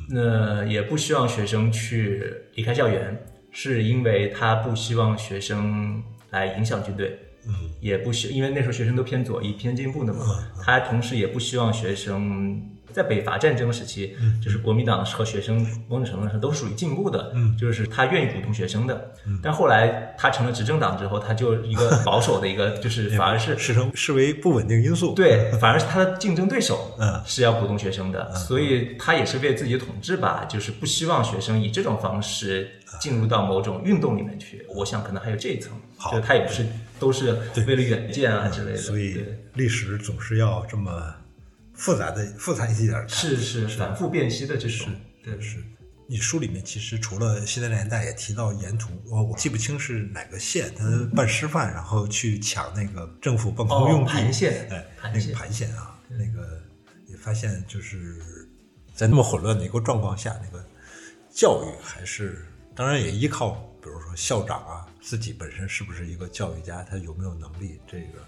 [0.09, 3.27] 那也不希望学生去离开校园。
[3.59, 10.21] 是因为他不希望学生来影响军队，嗯，也不希，因为那时候学生都偏左翼、偏进步的嘛，
[10.63, 12.61] 他同时也不希望学生
[12.97, 25.13] 在北伐战争时期，就是国民党和学生某种程度上都是属于进步的，嗯，就是他愿意鼓动学生的，但后来他成了执政党之后，他就一个保守的一个，就是反而是视成视为不稳定因素。
[25.13, 27.23] 对，反而是他的竞争对手，嗯。
[27.27, 34.65] 是要鼓动学生的，所以他也是为自己的统治吧，就是不希望学生以这种方式进入到某种运动里面去。
[34.75, 35.73] 我想可能还有这一层，
[36.11, 36.65] 就是他也不是
[36.99, 39.23] 都是为了远见啊之类的，所以
[39.55, 41.15] 历史总是要这么
[41.77, 43.09] 复杂的复杂一点的。
[43.09, 45.63] 是是反复辨析的这种，对是。
[46.09, 50.85] 你书里面其实除了西南联大，也提到沿途，我我记不清是哪个县，他
[51.17, 55.33] 办师范，然后去抢那个政府办公用哦，地，盘县，哎，盘县。
[55.33, 56.63] 那个盘县啊，那个
[57.09, 58.49] 也发现就是
[58.95, 60.65] 在那么混乱的一个状况下，那个
[61.29, 63.51] 教育还是当然也依靠，
[63.83, 68.25] 比如说校长啊，自己本身是不是一个教育家，他有没有能力，这个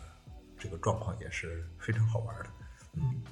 [0.58, 2.46] 这个状况也是非常好玩的。
[2.94, 3.22] 嗯，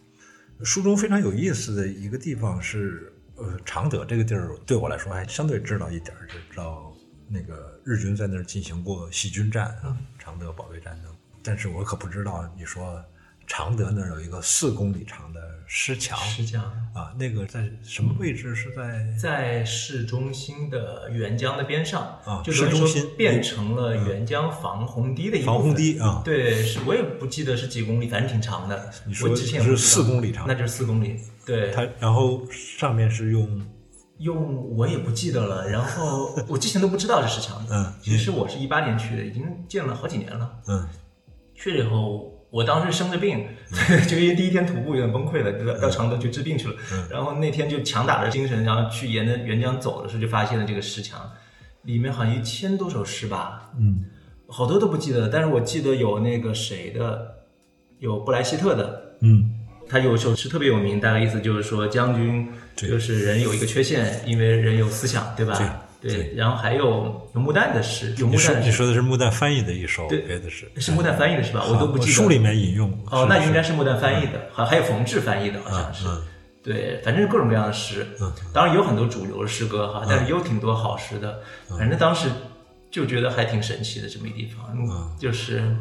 [0.63, 6.93] 书中非常有意思的一个地方是，呃，常德这个地儿对我来说还相对知道一点儿，就知道
[7.29, 11.15] 那个日军在那儿进行过细菌战啊，常德保卫战争。
[11.43, 13.05] 但是我可不知道你说
[13.47, 16.63] 常德那儿有一个四公里长的石墙石墙。
[16.95, 18.55] 啊，那个在什么位置？
[18.55, 28.91] 是在在市中心的沅江的边上啊就等于说市中心变成了沅江防洪堤的一部分防洪堤啊对，是我也不记得是几公里，反正挺长的。
[29.05, 31.21] 你说我之前是四公里长那就是四公里。
[31.45, 33.67] 对，它，然后上面是用
[34.19, 37.63] 用我也不记得了，然后 我之前都不知道这是墙。
[37.71, 40.59] 嗯其实我是一八年去的，已经建了好几年了。
[40.69, 40.89] 嗯
[41.55, 43.47] 去了以后，我当时生着病，
[44.09, 46.75] 就因为第一天徒步有点崩溃了，到到常德去治病去了。
[47.11, 51.21] 然后那天就强打着精神，然后去沿着沅江走的时候，就发现了这个石墙，
[51.83, 54.05] 里面好像一千多首诗吧，嗯。
[54.49, 57.35] 好多都不记得了，但是我记得有那个谁的，
[57.99, 59.53] 有布莱希特的，嗯。
[59.89, 65.57] 他有首诗特别有名，大概意思就是说将军就是人有一个缺陷，因为人有思想，对吧？
[65.57, 65.67] 对
[66.35, 71.65] 然后还有有穆旦的诗，有穆旦，你说的是穆旦翻译的一首对别的诗，是穆旦翻译的是吧？
[71.69, 72.13] 我都不记得。
[72.13, 76.07] 书里面引用哦，那应该是是穆旦翻译的，还还有冯至翻译的，好像是。
[76.07, 76.23] 嗯。
[76.63, 78.33] 对，反正各种各样的诗，嗯。
[78.53, 81.41] 当然有很多主流的诗歌哈，但是也有挺多好诗的。
[81.71, 81.79] 嗯。
[81.79, 82.29] 反正当时
[82.91, 85.11] 就觉得还挺神奇的这么一地方，嗯。
[85.19, 85.77] 就是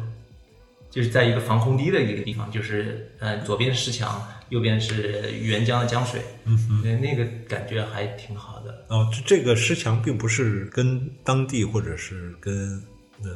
[0.90, 8.84] 就是在一个防空堤的一个地方，就是呃左边是石墙，右边是沅江的江水，嗯对，那个感觉还挺好的。
[8.88, 12.82] 哦，这这个石墙并不是跟当地或者是跟
[13.22, 13.30] 呃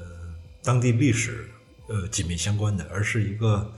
[0.62, 1.46] 当地历史
[1.88, 3.72] 呃紧密相关的，而是一个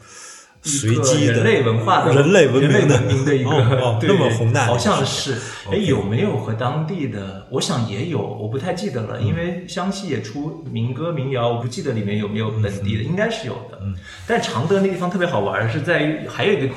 [0.63, 5.37] 随机的人类文化的人类文明的文明的一个， 哦那么宏大的好像是。
[5.71, 7.47] 哎，有没有和当地的？
[7.51, 13.79] 我想也有，我不太记得了，因为湘西也出民歌民谣，我不记得里面有没有本地的，应该是有的。
[13.83, 13.95] 嗯
[14.27, 16.75] 但常德那地方特别好玩，是在于还有一个，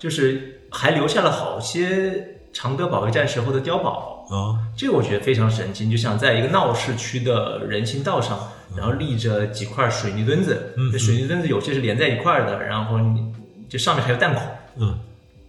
[0.00, 4.26] 就是还留下了好些常德保卫战时候的碉堡。
[4.30, 4.58] 啊。
[4.76, 13.32] 这个我觉得非常神奇，就像在一个闹市区的人行道上，然后立着几块水泥墩子，这水泥墩子有些是连在一块儿的，然后你
[13.68, 14.42] 就上面还有弹孔，
[14.78, 14.98] 嗯。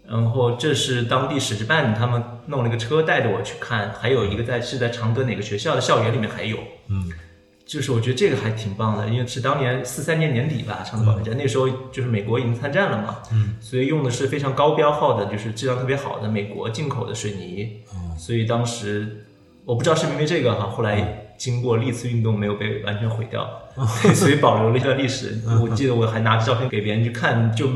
[0.08, 6.58] 然后这是当地使事办他们弄了一个车带着我去看，还有一个在是在常德哪个学校的校园里面还有，
[6.90, 7.10] 嗯
[7.72, 19.26] 就是我觉得这个还挺棒的，因为是当年四三年年底吧，常德保卫战、那时候就是美国已经参战了嘛，嗯，所以用的是非常高标号的，就是质量特别好的美国进口的水泥，哦所以当时
[19.64, 23.50] 我不知道是不是因为这个哈，后来经过历次运动没有被完全毁掉，
[24.04, 25.40] 对， 所以保留了一段历史。
[25.62, 27.70] 我记得我还拿着照片给别人去看，就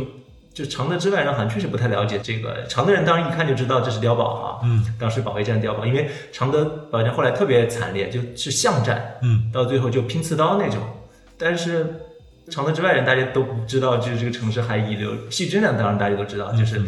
[0.55, 10.81] 就常德之外人好像确实不太了解这个，常德人当然一看就知道这是碉堡啊，嗯，当时保卫战碉堡，因为常德保卫战后来特别惨烈，就是巷战，嗯到最后就拼刺刀那种，
[11.37, 12.01] 但是。
[12.47, 16.79] 常德之外人大家都不知道，就是这个城市还遗留细菌呢，当然大家都知道，就是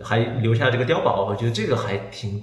[0.00, 2.40] 还留下这个碉堡，我觉得这个还挺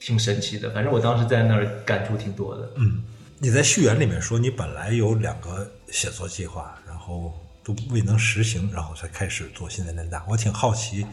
[0.00, 0.68] 挺神奇的。
[0.70, 2.68] 反正我当时在那儿感触挺多的。
[2.78, 3.04] 嗯，
[3.38, 7.32] 你在序言里面说你本来有两个写作计划，然后
[7.64, 10.24] 都未能实行，然后才开始做现在南大。
[10.28, 11.06] 我挺好奇，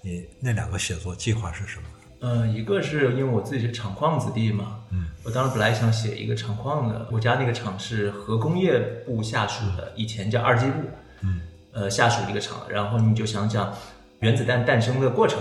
[0.00, 1.88] 你那两个写作计划是什么？
[2.20, 10.80] 呃，一个是因为我自己是厂矿子弟嘛，嗯，我当时本来想写一个厂矿的，我家那个厂是核工业部下属的，以前叫二机部，
[11.20, 11.42] 嗯，
[11.72, 12.62] 呃，下属的一个厂。
[12.70, 13.76] 然后你就想想
[14.20, 15.38] 原子弹诞生的过程，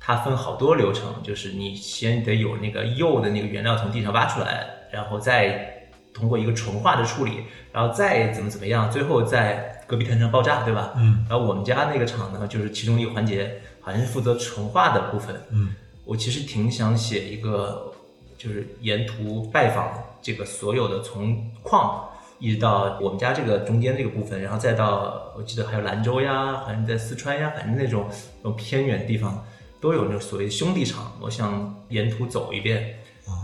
[0.00, 10.92] 它分好多流程，就是你先得有那个铀的那个原料从地上挖出来，然后再通过一个纯化的处理，然后再怎么怎么样，最后在戈壁滩上爆炸，对吧？
[10.96, 15.74] 嗯，然后我们家那个厂呢，就是其中一个环节，好像是负责纯化的部分，嗯。
[16.06, 17.90] 我其实挺想写一个，
[18.36, 19.88] 就是沿途拜访
[20.20, 22.06] 这个所有的从矿
[22.38, 28.06] 一直到我们家这个中间这个部分，然后再到我记得还有兰州呀，好像在四川呀，反正那种
[28.42, 29.46] 那种偏远地方
[29.80, 32.96] 都有那种所谓兄弟厂，我想沿途走一遍，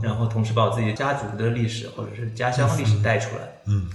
[0.03, 3.42] 然后同时把我自己家族的历史或者是家乡历史带出来。
[3.68, 3.88] 嗯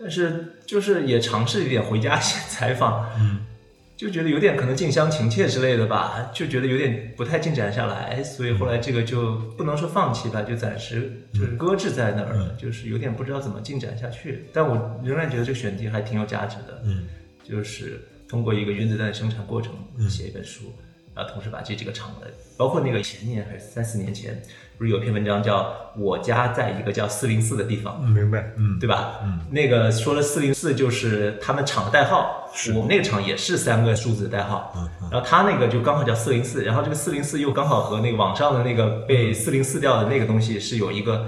[0.00, 3.46] 但是就是也尝试一点回家写采访，嗯
[3.96, 14.44] 就觉得有点可能近乡情怯之类的吧，就觉得有点不太进展下来，所以后来这个就不能说放弃吧，就暂时就是搁置在那儿了，就是有点不知道怎么进展下去。
[14.52, 17.08] 但我仍然觉得这个选题还挺有价值的，嗯
[17.42, 19.72] 就是通过一个原子弹的生产过程
[20.08, 20.72] 写一本书。
[21.12, 24.40] 然然后同时把这几个厂的，包括那个前年还是三四年前，
[24.78, 25.60] 不是有篇文章叫
[25.96, 29.14] 《我家在一个叫四零四的地方》，嗯明白，嗯，对吧？
[29.24, 41.26] 嗯，那个说了四零四就是他们厂的代号，我们那个厂也是三个数字的代号，嗯然后他那个就刚好叫四零四，然后这个四零四又刚好和那个网上的那个被四零四掉的那个东西是有一个，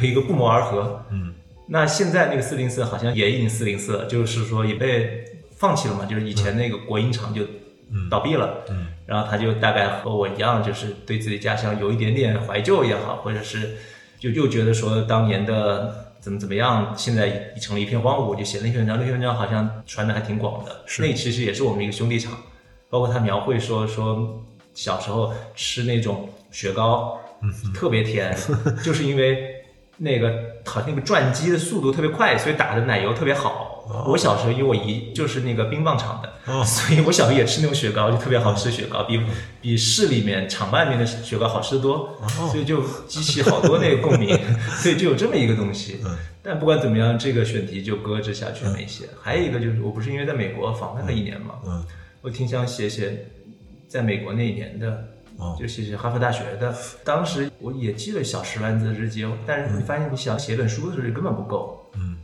[0.00, 1.34] 有一个不谋而合，嗯，
[1.66, 5.24] 那现在那个四零四好像也已经四零四了，就是说也被
[5.56, 7.42] 放弃了嘛，就是以前那个国营厂就
[8.10, 13.76] 倒闭了，嗯，然后他就大概和我一样，就是对自己家乡有一点点怀旧也好，或者是
[14.18, 20.82] 就又觉得说当年的怎么怎么样，现在已成了一片荒芜，就写了一篇文章，那篇文章好像传的还挺广的。
[20.86, 22.32] 是那其实也是我们一个兄弟厂，
[22.90, 28.36] 包括他描绘说说小时候吃那种雪糕，嗯特别甜，
[28.84, 29.54] 就是因为
[29.96, 30.30] 那个
[30.66, 33.77] 好像那个转机的速度特别快，所以打的奶油特别好。
[34.06, 39.20] 我小时候因为我姨就是那个冰棒厂的，哦所以我小时候也吃那种雪糕，就特别好吃雪糕，比
[39.60, 42.16] 比市里面厂外面的雪糕好吃得多，
[42.50, 44.38] 所以就激起好多那个共鸣，
[44.82, 46.00] 所以就有这么一个东西。
[46.04, 49.04] 嗯但不管怎么样，这个选题就搁置下去了一些。
[49.20, 51.84] 还有一个就是，我不是因为在美国访问了一年嘛，嗯，
[52.22, 53.26] 我挺想写写
[53.86, 55.04] 在美国那一年的，
[55.36, 56.74] 哦就写写哈佛大学的。
[57.04, 62.16] 当时我也记了小十万字的日记，但是你发现你想写本书的时候根本不够，嗯，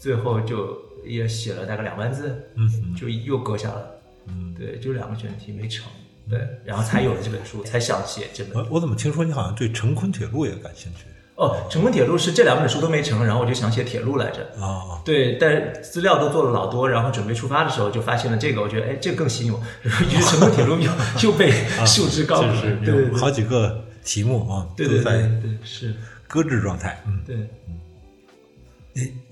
[0.00, 3.86] 最后就也写了大概两万字，嗯就又搁下了。
[4.26, 5.86] 嗯，对，就两个选题没成，
[6.28, 8.56] 对，然后才有了这本书，才想写这本。
[8.56, 11.04] 我我怎么听说你好像对成昆铁路也感兴趣？
[11.36, 14.42] 哦，成昆铁路是这两本书都没成，然后我就想写铁路来着。
[14.60, 15.00] 啊？
[15.04, 19.60] 对，但是资料都做了老多，然后准备出发的时候就发现了这个，我觉得哎，这个更吸引我。
[19.82, 20.90] 于是成昆铁路又
[21.22, 21.50] 又被
[21.86, 25.94] 束之高阁，啊对对好几个题目啊，对对对对是，
[26.28, 27.02] 搁置状态。
[27.06, 27.36] 嗯，对，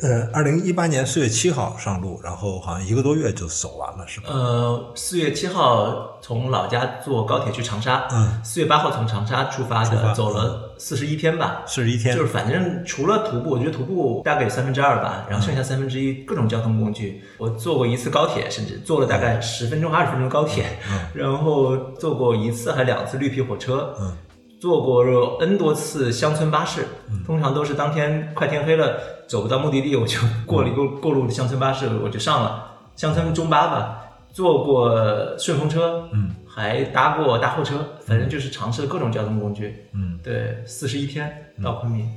[0.01, 4.29] 呃，二零一八年四月七号上路，然后好像一个多月就走完了，是吧？
[4.31, 11.63] 呃，四月七号从老家坐高铁去长沙，嗯，四月八号从长沙出发的，走了四十一天吧。
[11.67, 17.23] 四十一天就，是反正除了徒步，我觉得徒步大概有三分之二吧，然后剩下三分之一各种交通工具。
[17.37, 20.79] 我坐过一次高铁，甚至坐了大概十分钟、二十分钟高铁，
[21.13, 24.13] 然后坐过一次还两次绿皮火车，嗯
[24.61, 25.05] 坐过
[25.41, 26.87] N 多次乡村巴士，
[27.27, 34.05] 通常都是当天快天黑了，走不到目的地，我就过了一个过路的乡村巴士，我就上了乡村中巴吧。
[34.31, 39.87] 坐过顺风车，嗯，还搭过大货车，反正就是尝试了各种交通工具。
[39.93, 41.33] 嗯，对，四十一天
[41.65, 42.09] 到昆明。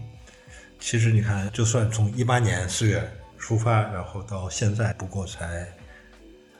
[0.78, 3.02] 其实你看，就算从一八年四月
[3.40, 5.66] 出发，然后到现在，不过才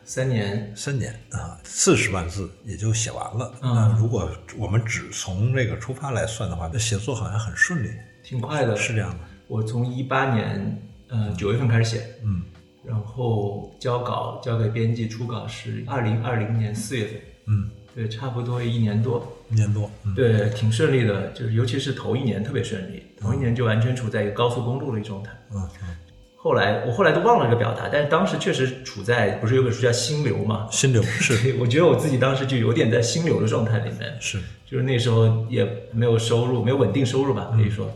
[0.04, 3.54] 三年，三年啊，四十万字也就写完了。
[3.62, 7.90] 嗯那如果我们只从这个出发来算的话，那写作好像很顺利，
[8.24, 8.76] 挺快的。
[8.76, 9.20] 是这样的。
[9.48, 12.42] 我从一八年呃九月份开始写，嗯
[12.84, 17.16] 然后交稿交给编辑，初稿是二零二零年四月份，
[17.48, 19.90] 嗯，对，差不多一年多，一年多。
[20.04, 25.32] 嗯对，挺顺利的，就是尤其是头一年特别顺利，头一年就完全处在一个高速公路的一个状态。
[25.54, 25.96] 嗯嗯，
[26.44, 30.68] 后来我后来都忘了这个表达，但是当时确实处在不是有本书叫《心流》嘛？
[30.72, 37.96] 心流 是，我觉得我自己当时就有点在心流的状态里面，是，就是那时候也没有收入，没有稳定收入吧，可以说，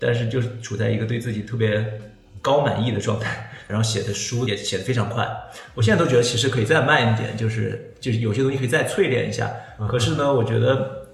[0.00, 2.00] 但是就是处在一个对自己特别
[2.42, 5.24] 高满意的状态， 然后写的书也写的非常快。
[5.74, 9.48] 我现在都觉得其实可以再慢一点，就是就是有些东西可以再淬炼一下。
[9.88, 11.05] 可是呢，我觉得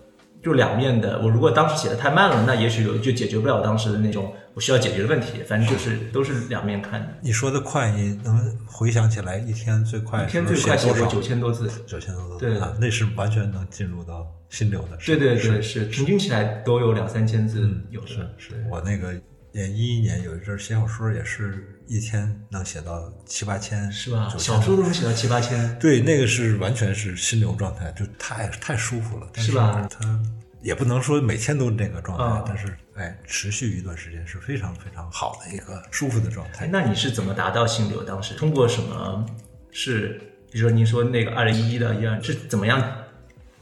[0.42, 5.42] 就两面的，我如果当时写的太慢了，那也许有就解决不了当时的那种我需要解决的问题。
[5.46, 7.08] 反正就是都是两面看的。
[7.20, 11.06] 你说的快，你能回想起来一天最快一天最快写过？
[11.06, 14.96] 九千多字，九千多字，对啊，那是完全能进入到心流的。
[15.06, 19.14] 对对对，是平均起来都有两三千字，有的是我那个
[19.52, 24.34] 也一一年有一阵儿写小说，也是一天能写到七八千，是吧？
[24.38, 30.18] 小说都能写到七八千，对，那个是完全是心流状态，就太太舒服了，但是吧它
[30.62, 36.64] 也不能说每天都是这个状态，啊但是哎，持续一段时间是非常非常好的一个舒服的状态。
[36.64, 38.02] 哎那你是怎么达到心流？
[38.02, 39.26] 当时通过什么？
[39.70, 40.18] 是
[40.50, 42.80] 比如说您说那个二零一一的一二，是怎么样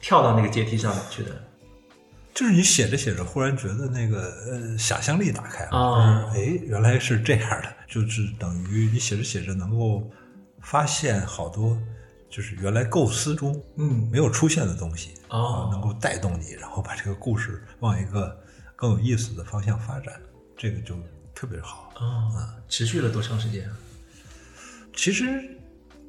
[0.01, 1.31] 跳到那个阶梯上去的？
[2.41, 10.11] 就是你写着写着，忽然觉得那个呃想象力打开了，哦就是哎，原来是这样的，就是等于你写着写着能够
[10.63, 11.79] 发现好多
[12.31, 18.35] 就是原来构思中嗯，没有出现的东西，哦啊能够带动你，然后把这个故事往一个
[18.75, 20.15] 更有意思的方向发展，
[20.57, 20.97] 这个就
[21.35, 21.93] 特别好。
[21.97, 22.33] 哦，
[22.71, 23.77] 持续了多长时间啊？
[24.97, 25.47] 其实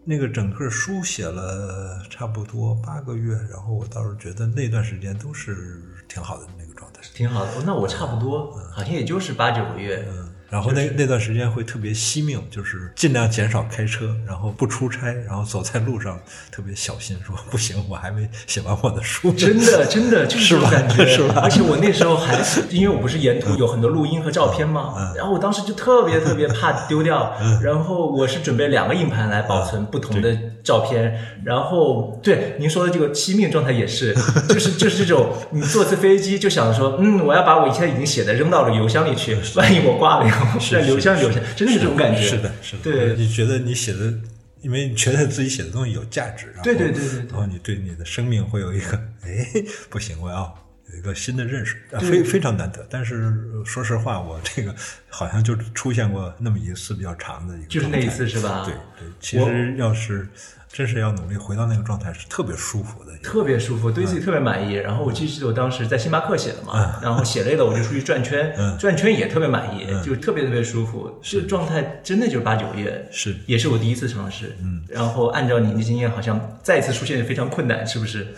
[0.04, 7.02] 那个整个书写了差不多八个月，然后我倒是觉得那段时间都是挺好的那个状态。
[7.14, 7.52] 挺好的。
[7.52, 10.08] 哦那我差不多，好像也就是八九个月。
[10.52, 16.20] 然后那那段时间会特别惜命，就是尽量减少开车，然后不出差，然后走在路上
[16.52, 19.32] 特别小心，说不行，我还没写完我的书。
[19.32, 21.39] 真的，真的就是这种感觉，是吧？
[21.41, 22.38] 而且我那时候还，
[22.70, 27.34] 因为我不是沿途有很多录音和照片嘛，然后我当时就特别特别怕丢掉，
[27.64, 30.38] 然后我是准备两个硬盘来保存不同的
[30.72, 34.13] 照片，然后对您说的这个惜命状态也是，
[34.47, 44.13] 就是就是这种，你坐次飞机就想说，嗯，我要把我以前已经写的扔到了邮箱里去，万一我挂了以后， 在邮箱留下，真的是这种感觉，是的，是的，对，你觉得你写的。
[44.61, 49.43] 因为你觉得自己写的东西有价值，然后对对对对，然后你对你的生命会有一个哎，
[49.89, 50.55] 不行，我要
[50.93, 52.86] 有一个新的认识，非非常难得。
[52.88, 53.34] 但是
[53.65, 54.72] 说实话，我这个
[55.09, 58.61] 好像就出现过那么一次比较长的一个，就是那一次是吧？
[58.63, 60.28] 对对，其实要是。
[60.72, 64.74] 真是要努力回到那个状态，是特别舒服的，特别舒服，对自己特别满意。
[64.74, 71.19] 然后我记得我当时在星巴克写的嘛， 然后写累了我就出去转圈， 转圈也特别满意，就特别特别舒服。
[71.22, 74.55] 这状态真的就是八九月，是也是我第一次尝试。
[74.61, 78.34] 嗯，然后按照您的经验，好像再次出现非常困难，是不是？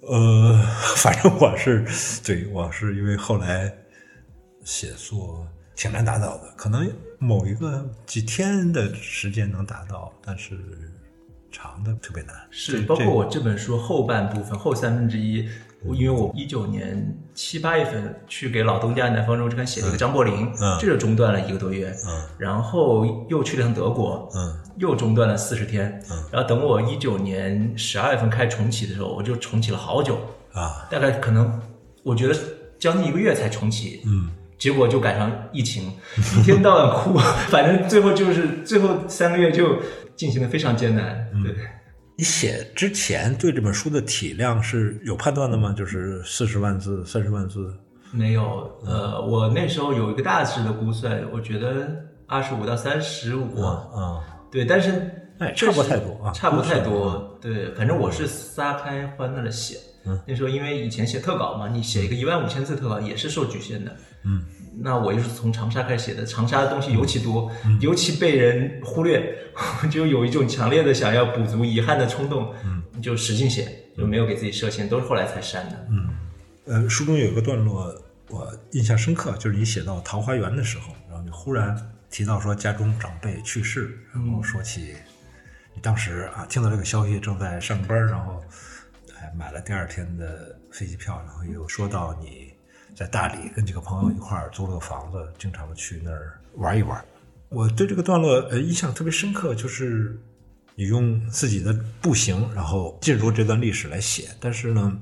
[0.00, 0.62] 呃，
[0.96, 1.84] 反正我是
[2.24, 3.70] 对我是因为后来
[4.64, 10.58] 写作挺难达到的，可能某一个几天的时间能达到，但是。
[11.56, 15.48] 长的特别难，是包括我这本书后半部分后三分之一，
[15.94, 30.18] 因为我一九年七八月份去给老东家南方周刊写了一个张伯苓，嗯，这就中断了一个多月，嗯，然后又去了趟德国，嗯，又中断了四十天，嗯，然后等我一九年十二月份开始重启的时候，我就重启了好久，
[30.52, 31.58] 啊，大概可能
[32.02, 32.38] 我觉得
[32.78, 34.28] 将近一个月才重启，嗯，
[34.58, 35.92] 结果就赶上疫情，
[36.38, 39.80] 一天到晚哭， 反正最后就是最后三个月就。
[40.16, 41.28] 进行的非常艰难。
[41.44, 41.54] 对，
[42.16, 45.74] 你写之前对这本书的体量是有判断的吗？
[45.76, 47.70] 就是四十万字、三十万字？
[48.12, 48.66] 没有。
[48.86, 53.60] 呃，我那时候有一个大致的估算，我觉得二十五到三十五。
[53.60, 54.90] 啊，对，但是
[55.38, 57.38] 哎，差不太多啊，差不太多。
[57.38, 59.76] 对，反正我是撒开欢乐的写。
[60.26, 63.94] 那时候因为以前写特稿嘛，你写一个一万五千字特稿也是受局限的。
[64.26, 64.42] 嗯。
[64.78, 67.50] 那我又是从长沙开始写的，长沙的东西尤其多，
[67.80, 69.34] 尤其被人忽略，
[69.90, 73.66] 就有一种强烈的想要补足遗憾的冲动，嗯就使劲写，
[73.96, 75.86] 就没有给自己设限，都是后来才删的。
[75.88, 76.08] 嗯，
[76.66, 77.90] 呃，书中有一个段落
[78.28, 81.74] 我印象深刻，就是你写到桃花源的时候，然后你忽然
[82.10, 84.94] 提到说家中长辈去世，然后说起
[85.74, 88.44] 你当时啊听到这个消息正在上班，然后
[89.14, 92.45] 还买了第二天的飞机票，然后又说到你。
[92.96, 97.04] 在大理跟几个朋友一块儿租了个房子，经常的去那儿玩一玩。
[97.50, 100.18] 我对这个段落呃印象特别深刻，就是
[100.74, 104.30] 你用自己的步行，然后进入这段历史来写。
[104.40, 104.98] 但是呢，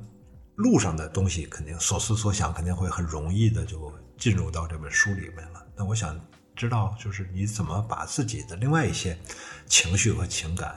[0.57, 5.65] 路上的东西肯定所思所想肯定会很容易的就进入到这本书里面了。
[5.77, 6.21] 那我想
[6.57, 9.17] 知道，就是你怎么把自己的另外一些
[9.67, 10.75] 情绪和情感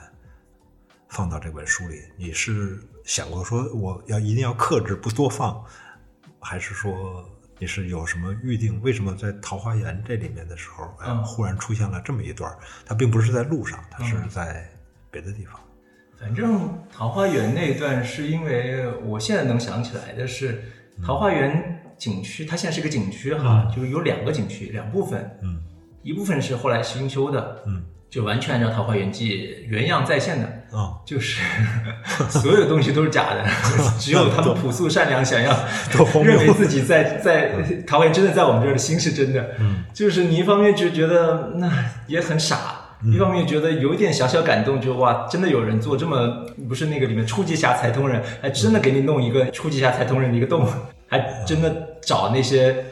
[1.08, 2.00] 放到这本书里？
[2.16, 5.60] 你是想过说我要一定要克制，不多放？
[6.48, 7.22] 还是说
[7.58, 8.80] 你是有什么预定？
[8.80, 12.50] 为什么在桃花源这里面的时候，嗯，忽然出现了这么一段？
[12.86, 14.66] 它并不是在路上，它是在
[15.10, 15.60] 别的地方。
[16.18, 20.64] 反正桃花源那一段是因为我现在能想起来的是，
[21.04, 25.60] 桃花源景区，它现在是个景区哈，就有两个景区，两部分，嗯，
[26.02, 27.84] 一部分是后来新修的，嗯。
[28.10, 31.42] 就完全按照《桃花源记》原样再现的啊，就是
[32.28, 33.44] 所有东西都是假的，
[33.98, 35.50] 只有他们朴素善良，想要
[36.22, 37.52] 认为自己在在
[37.86, 39.44] 桃花源真的在我们这儿的心是真的。
[39.60, 41.70] 嗯，就是你一方面就觉得那
[42.06, 42.58] 也很傻，
[43.04, 50.66] 一方面觉得有一点小小感动，就哇，真的有人做这么不是那个里面初级侠财通人，还真的给你弄一个初级侠财通人的一个洞，
[51.08, 52.84] 还真的找那些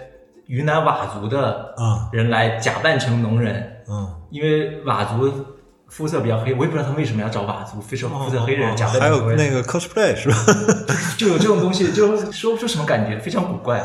[0.46, 3.72] 云南佤族的啊人来假扮成农人。
[3.88, 5.46] 嗯，因为佤族
[5.96, 10.36] 肤色比较黑，我也不知道他为什么要找佤族肤色肤色黑人假扮还有那个 cosplay 是吧？
[11.16, 13.78] 就有这种东西，就说不出什么感觉，非常古怪。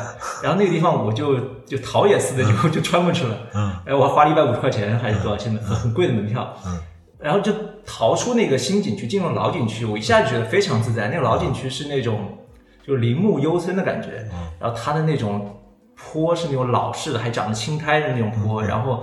[0.44, 3.38] 然后那个地方我就就逃也似的就就穿过去了。
[3.54, 6.54] 嗯，哎，我还花了一百五十块钱还是多少钱的很贵的门票。
[6.66, 6.78] 嗯，
[7.18, 7.54] 然后就
[7.86, 11.08] 逃出那个新景区，进入老景区，我一下就觉得非常自在。
[11.08, 12.38] 那个老景区是那种
[12.86, 14.28] 就林木幽森的感觉。
[14.34, 15.62] 嗯，然后它的那种
[15.96, 19.02] 坡是那种老式的，还长着青苔的那种坡，然后。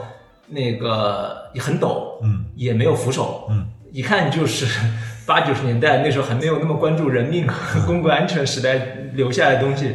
[0.48, 4.66] 那个也很陡，嗯，也没有扶手，嗯，一看就是
[5.26, 8.78] 八九十年代那时候还没有那么关注人命和 公共安全时代
[9.12, 9.94] 留下来的东西，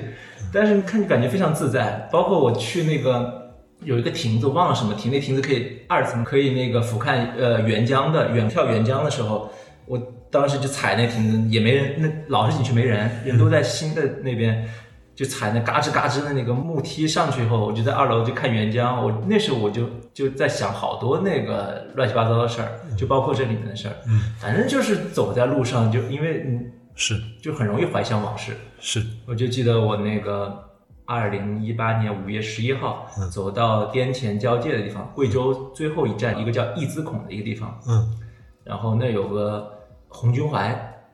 [0.52, 2.08] 但是看感觉非常自在。
[2.12, 3.52] 包括我去那个
[3.84, 9.52] 有一个亭子，忘了什么亭，那亭子可以二层可以那个俯瞰呃沅江的远眺沅江的时候，
[9.88, 10.00] 我
[10.30, 14.68] 当时就踩那亭子也没人，那老是景区没人，人都在新的那边。
[15.16, 19.04] 就踩那嘎吱嘎吱的那个木梯上去以后，我就在二楼就看沅江。
[19.04, 23.96] 我那时候我就就在想好多那个乱七八糟的事儿，就包括这里面的事儿。
[24.08, 28.54] 嗯，反正就是走在路上，就因为嗯，是就很容易怀想往事。
[28.80, 30.64] 是，我就记得我那个
[31.06, 38.20] 二零一八年五月十一号嗯走到滇黔交界的地方，贵州最后一站一个叫义资孔的一个地方，嗯
[38.64, 39.72] 然后那有个
[40.08, 40.70] 红军怀，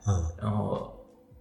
[0.08, 0.93] 嗯然后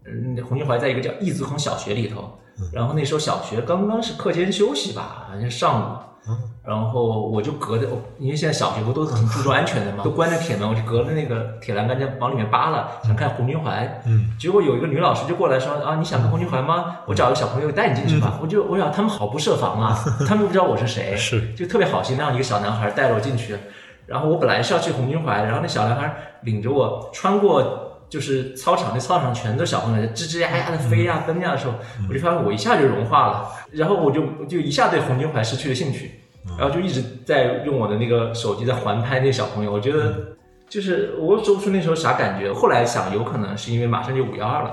[0.06, 2.37] 嗯，红军怀在一个叫义资孔小学里头嗯，
[2.72, 5.84] 然后那时候小学刚刚是课间休息吧，好像是上午。
[6.28, 7.88] 嗯然后我就隔着，
[8.18, 14.02] 因为现在小学不都很注重安全的嘛，都关着铁门，我就隔着那个铁栏杆就往里面扒拉，想看红军怀。
[14.04, 16.96] 嗯结果有一个女老师就过来说啊，你想看红军怀吗？
[17.06, 18.38] 我找个小朋友带你进去吧。
[18.42, 19.98] 我就我想他们好不设防啊，
[20.28, 23.56] 他们不知道我是谁，是就特别好心让一个小男孩带着我进去。
[24.04, 31.74] 然后我本来是要去红军怀，然后那小男孩领着我穿过就是操场，那操场全都是小朋友吱吱呀呀的飞呀奔呀的时候，
[32.08, 36.12] 我就发现我一下就融化了，然后我就就一下对红军牌失去了兴趣，
[36.58, 40.36] 然后就一直在用我的那个手机在环拍那小朋友，我觉得
[40.68, 42.52] 就是我说不出那时候啥感觉。
[42.52, 44.70] 后来想，有可能是因为马上就五幺二了，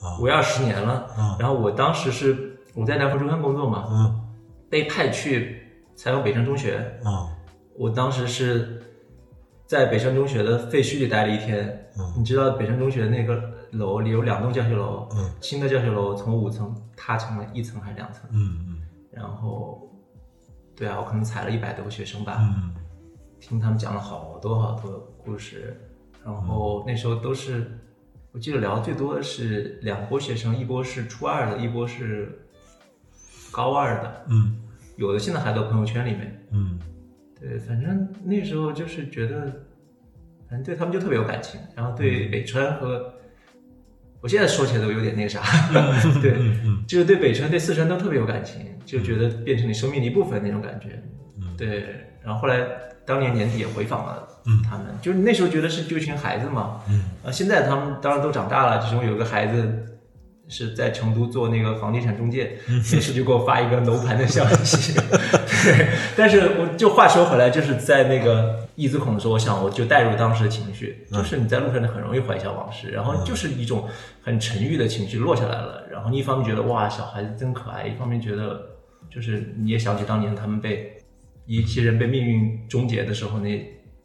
[0.00, 0.18] 啊。
[0.20, 4.20] 五幺二十年了，啊然后我当时是我在南方周刊工作嘛，嗯。
[4.70, 5.62] 被派去
[5.96, 7.28] 采访北城中学，啊
[7.78, 8.82] 我当时是
[9.68, 11.90] 在北山中学的废墟里待了一天。
[11.98, 12.14] 嗯。
[12.16, 13.38] 你知道北山中学那个
[13.72, 15.30] 楼里有两栋教学楼，嗯。
[15.42, 18.80] 新的教学楼从五层塌成了一层还是两层，嗯。
[19.12, 19.86] 然后，
[20.74, 22.74] 对啊，我可能踩了一百多个学生吧，嗯。
[23.38, 25.78] 听他们讲了好多好多故事，
[26.24, 27.78] 然后那时候都是，
[28.32, 32.42] 我记得聊的最多的是两波学生，一波是初二的，一波是
[33.52, 34.62] 高二的，嗯。
[34.96, 36.46] 有的现在还在朋友圈里面。
[36.52, 36.80] 嗯
[37.40, 39.40] 对，反正那时候就是觉得，
[40.48, 43.14] 反正对他们就特别有感情，然后对北川和，
[44.20, 45.40] 我现在说起来都有点那个啥，
[46.20, 46.34] 对，
[46.64, 51.00] 嗯就是对北川、对四川都特别有感情，就觉得变成你生命的一部分那种感觉。
[51.36, 51.56] 嗯。
[51.56, 52.66] 对，然后后来
[53.06, 54.60] 当年年底也回访了嗯。
[54.62, 57.04] 他们，就是那时候觉得是就一群孩子嘛，嗯。
[57.24, 59.97] 啊，现在他们当然都长大了，其中有个孩子
[60.48, 62.82] 是在成都做那个房地产中介，嗯。
[62.92, 64.92] 那时就给我发一个楼盘的消息。
[65.64, 71.18] 对，但是我就话说回来，就是在那个一字孔的时候，我想我就带入当时的情绪，嗯。
[71.18, 73.86] 就是你在路上你很容易怀想往事，然后就是一种
[74.22, 78.60] 很沉郁的情绪落下来了，然后你一方面觉得哇小孩子真可爱，一方面觉得
[79.10, 80.96] 就是你也想起当年他们被
[81.46, 83.60] 一些人被命运终结的时候那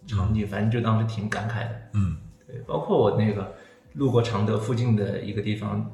[0.08, 1.70] 场景，反正就当时挺感慨的。
[1.94, 2.18] 嗯。
[2.48, 3.54] 对，包括我那个
[3.94, 5.92] 路过常德附近的一个地方，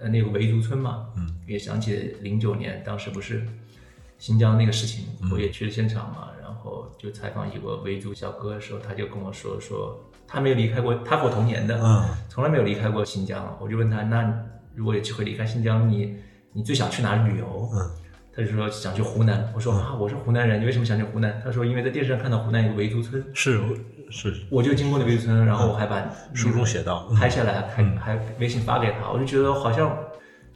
[0.00, 3.46] 呃，那个维族村嘛，嗯，也想起零九年当时不是
[4.18, 13.56] 新疆那个事情，我也去了现场嘛，然后就采访一个维族小哥的时候，他就跟我说说他没有离开过，他和我同年的，嗯从来没有离开过新疆。
[13.60, 16.16] 我就问他，那如果有机会离开新疆，你
[16.52, 17.68] 你最想去哪里旅游？
[17.72, 17.90] 嗯
[18.36, 19.48] 他就说想去湖南。
[19.54, 21.40] 我说啊，我是湖南人，你为什么想去湖南？
[21.44, 23.60] 他说因为在电视上看到湖南有个维族村，是
[24.14, 29.98] 是我就经过那维族村，然后我还把书中写到，拍下来，还还微信发给他，我就觉得好像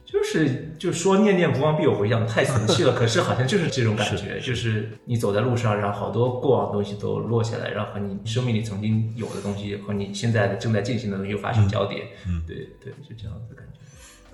[0.05, 2.93] 就是就说念念不忘必有回响，太俗气了。
[2.97, 12.07] 可是好像就是这种感觉，就是你走在路上，然后好多过往的东西都落下来，然后和你生命里曾经有的东西和你现在的正在进行的东西又发生交叠。
[12.25, 13.79] 嗯对对，就这样子的感觉。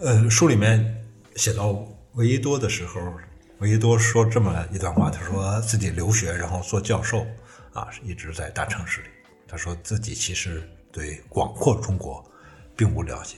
[0.06, 1.04] 呃，书里面
[1.36, 3.02] 写到维伊多的时候，
[3.60, 7.26] 维伊多说这么一段话，他说自己留学，然后做教授，
[7.74, 9.08] 啊，一直在大城市里。
[9.48, 12.24] 他说自己其实对广阔中国
[12.76, 13.36] 并不了解。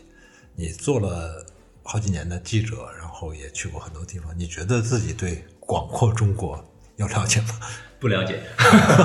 [0.55, 1.45] 你做了
[1.84, 6.64] 好几年的记者，然后也去过很多地方，你觉得自己对广阔中国
[6.95, 7.49] 有了解吗？
[7.99, 8.39] 不了解，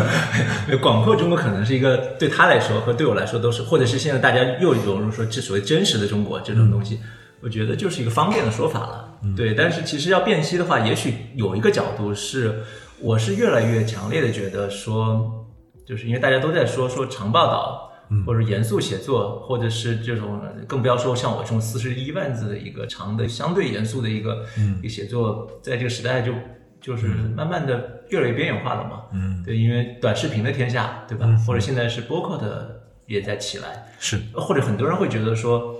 [0.82, 7.00] 广阔中国可能是一个对他来说和对我来说都是，或者是现在大家又融入说这所谓真实的中国这种东西，
[7.40, 9.18] 我觉得就是一个方便的说法了。
[9.34, 12.62] 对，但是其实要辨析的话，也许有一个角度是，
[13.00, 15.41] 我是越来越强烈的觉得说，
[15.86, 17.88] 就是因为大家都在说说长报道。
[18.26, 24.44] 或者严肃写作，或者是这种，更不要说像我这种四十一万字的一个长的、相对严肃的一个、
[24.80, 26.30] 一个写作，在这个时代就
[26.78, 29.04] 就是慢慢的越来越边缘化了嘛。
[29.14, 31.26] 嗯，对，因为短视频的天下，对吧？
[31.46, 35.74] 或者现在是播客的也在起来，是，或者很多人会觉得说，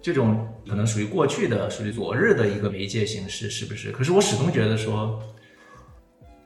[0.00, 3.92] 这种可能属于过去的、属于昨日的一个媒介形式，是不是？
[3.92, 5.20] 可是我始终觉得说，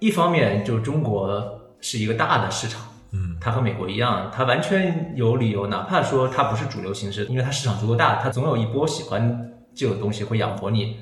[0.01, 2.83] 一方面就中国是一个大的市场。
[3.13, 10.97] 嗯，它和美国一样，它完全有理由，哪怕说它不是主流形式，因为它市场足够大，它总有一波喜欢这种东西会养活你，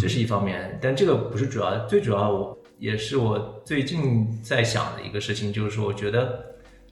[0.00, 0.78] 这是一方面。
[0.82, 6.44] 但这个不是主要，最主要我也是我最近在想的一个事情，就是说，我觉得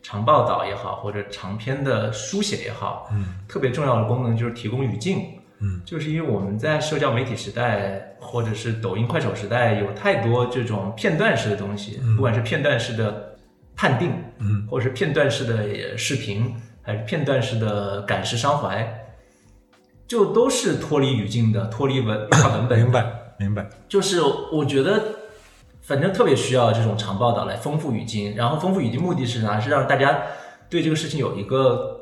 [0.02, 5.26] 长报道也好，或者长篇的书写也好，嗯，特别重要的功能就是提供语境，
[5.60, 13.33] 嗯，就是因为我们在社交媒体时代，或者是抖音、快手时代，有太多这种片段式的东西，不管是片段式的
[13.76, 19.06] 判定，嗯，或者是片段式的视频，还是片段式的感时伤怀，
[20.06, 22.78] 就都是脱离语境的，脱离文 文本。
[22.78, 23.06] 明白
[23.38, 24.20] 明白，就是
[24.52, 25.02] 我觉得，
[25.82, 29.58] 反正特别需要这种长报道来丰富语境，然后丰富语境目的是啥？
[29.58, 30.22] 是让大家
[30.70, 32.00] 对这个事情有一个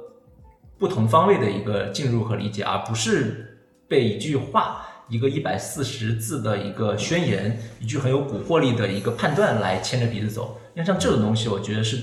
[0.78, 3.58] 不同方位的一个进入和理解，而不是
[3.88, 10.58] 被一句话、一个一百四十字的一个宣言、一句很有蛊惑力的一个判断来牵着鼻子走。
[10.74, 11.98] 因为像这种东西，我觉得是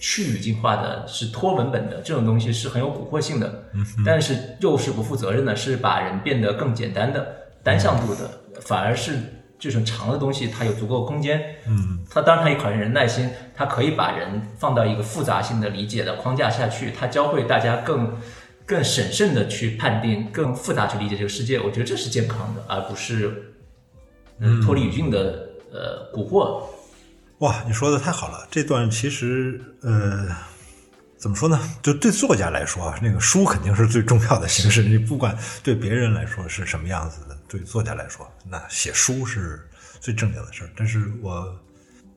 [0.00, 3.64] 去语境化的，是脱文本的，这种东西是很有蛊惑性的，
[4.04, 7.26] 但是又是不负责任的，是把人变得更简单的、
[7.62, 8.28] 单向度的，
[8.60, 9.16] 反而是
[9.58, 11.40] 这种长的东西，它有足够空间。
[11.66, 18.14] 嗯，它当然它也考验人耐心，它可以把人放到一个复杂性的理解的框架下去，它教会大家更
[18.66, 21.58] 更审慎的去判定，更复杂去理解这个世界。
[21.60, 23.54] 我觉得这是健康的，而不是
[24.40, 26.62] 嗯脱离语境的呃蛊惑。
[27.38, 28.46] 哇，你说的太好了！
[28.50, 30.28] 这段其实，呃，
[31.18, 31.60] 怎么说呢？
[31.82, 34.82] 就对作家来说，那个书肯定是最重要的形式。
[34.84, 39.68] 你不管对别人来说是什么样子的，对作家来说，那写书是
[40.00, 40.70] 最正经的事儿。
[40.76, 41.60] 但是我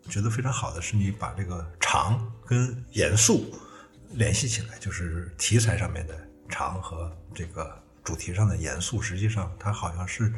[0.07, 3.51] 觉得非常好的是，你把这个长跟严肃
[4.11, 6.15] 联系起来，就是题材上面的
[6.47, 10.32] 长和这个主题上的严肃，实际上它好像是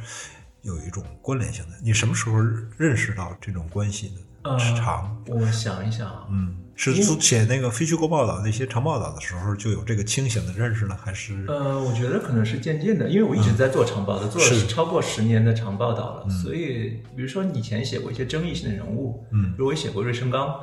[0.62, 1.78] 有一种关联性的。
[1.84, 2.38] 你什么时候
[2.78, 4.16] 认识到这种关系的？
[4.44, 11.46] 呃是长，我想一想，嗯，是做写那个非虚构报道那些长报道的时候就有这个清醒的认识了，还是？
[11.48, 19.52] 呃，我觉得可能是渐渐的，因为我一直在做长报道，做了超过十年的长报道了，所以比如说你以前写过一些争议性的人物，嗯。
[19.52, 20.56] 比如我写过芮成钢，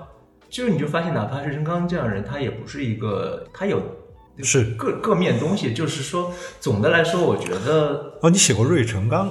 [0.49, 3.83] 就是你就发现，哪怕芮成钢这样的人，他也不是一个，他有
[4.43, 4.65] 是。
[4.79, 9.31] 各各面东西，就是说，总的来说，我觉得哦，你写过芮成钢，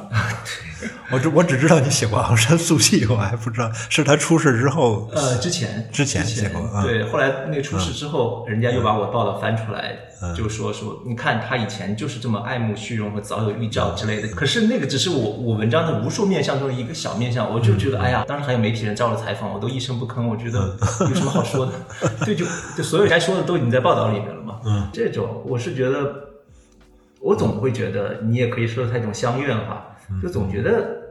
[1.12, 14.30] 我只我只知道你写过昂山素季，我还不知道是他出事之后，呃，之前之前写过啊对，后来那个出事之后，人家又把我报道翻出来，嗯就说说，你看他以前就是这么爱慕虚荣和早有预兆之类的。
[14.30, 21.74] 可是那个只是我我文章的无数面相中的一个小面相，我就觉得，哎呀，当时还有媒体人找我采访，我都一声不吭，我觉得有什么好说的？
[22.26, 22.46] 对，就
[22.78, 24.60] 就所有该说的都已经在报道里面了嘛。
[24.66, 26.25] 嗯，这种我是觉得，
[27.26, 31.04] 我总会觉得，你也可以说它一种相怨哈，就总觉得。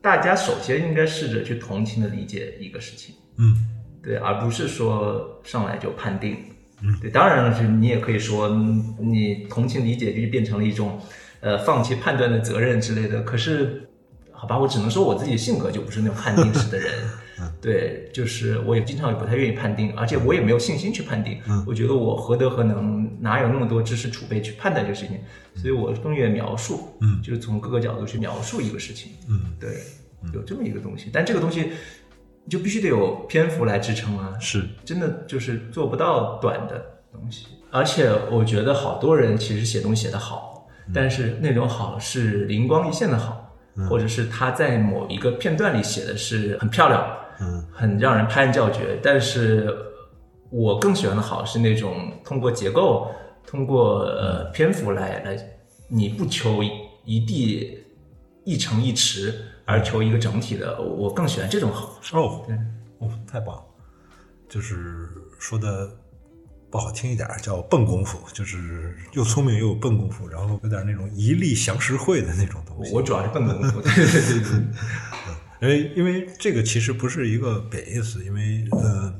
[0.00, 3.54] 大家首先应该试着去同情的理解一个事情，嗯
[4.02, 6.36] 对，而不是说上来就判定。
[6.82, 10.98] 嗯，对，当然了，是你也可以说嗯你同情理解就变成了一种，
[11.38, 13.22] 呃，放弃判断的责任之类的。
[13.22, 13.88] 可是，
[14.32, 16.90] 好吧，我只能说我自己性格就不是那种判定式的人。
[17.60, 21.38] 对，就是我也经常也不太愿意判定，而且我也没有信心去判定。
[21.66, 25.18] 我觉得我何德何能，哪有那么多知识储备去判断这个事情？
[25.54, 27.20] 所以我更愿意描述，嗯。
[27.22, 29.12] 就是从各个角度去描述一个事情。
[29.28, 29.82] 嗯，对，
[30.32, 31.72] 有这么一个东西，但这个东西
[32.48, 34.64] 就必须得有篇幅来支撑啊，是。
[34.84, 37.46] 真的就是做不到短的东西。
[37.70, 43.56] 而且我觉得好多人其实写东西写得好，但是那种好是灵光一现的好，
[43.88, 47.02] 或者是他在某一个片段里写的是很漂亮，
[47.42, 48.98] 嗯，很让人拍案叫绝。
[49.02, 49.74] 但是
[50.50, 53.10] 我更喜欢的好是那种通过结构，
[53.46, 55.36] 通过呃篇幅来来，
[55.88, 56.62] 你不求
[57.04, 57.78] 一地
[58.44, 59.34] 一城一池，
[59.64, 61.98] 而求一个整体的，我更喜欢这种好。
[62.12, 62.56] 哦对，
[62.98, 63.62] 哦，太棒了，
[64.48, 65.90] 就是说的
[66.70, 72.92] 不好听一点叫笨功夫，就是又聪明又有笨功夫，然后有点那种一力降十会的那种东西。
[72.94, 74.60] 我主要是笨功夫，对对对
[75.62, 79.14] 因为因为这个其实不是一个贬义词，因为呃，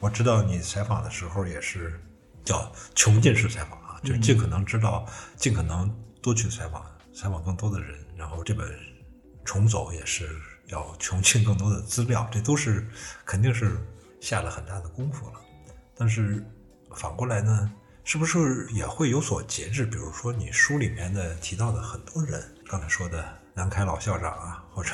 [0.00, 2.00] 我知道你采访的时候也是
[2.42, 5.06] 叫穷尽式采访啊，就尽可能知道，
[5.36, 6.82] 尽可能多去采访，
[7.12, 7.98] 采访更多的人。
[8.16, 8.66] 然后这本
[9.44, 10.26] 重走也是
[10.68, 12.86] 要穷尽更多的资料，这都是
[13.26, 13.76] 肯定是
[14.20, 15.34] 下了很大的功夫了。
[15.94, 16.42] 但是
[16.94, 17.70] 反过来呢，
[18.04, 19.84] 是不是也会有所节制？
[19.84, 23.22] 比如说你书里面的提到的很多人，刚才说的
[23.52, 24.90] 南开老校长啊，或者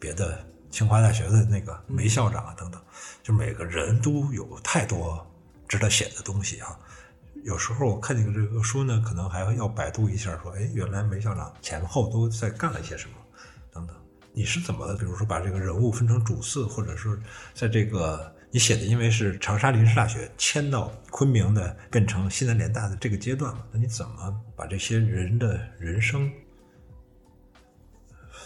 [0.00, 2.80] 别的清华大学的那个梅校长啊等等，
[3.22, 5.24] 就每个人都有太多
[5.68, 6.76] 值得写的东西啊。
[7.44, 13.14] 有时候我看这个这个书呢，可能还要百度一下，说，哎，原来梅校长前后都在干了些什么，
[13.72, 13.96] 等等。
[14.32, 17.18] 你是怎么，比如说把这个人物分成主次，或者是
[17.52, 23.64] 在这个你写的，因为是长沙临时大学迁到昆明的，变成西南联大的这个阶段嘛？
[23.72, 26.30] 那你怎么把这些人的人生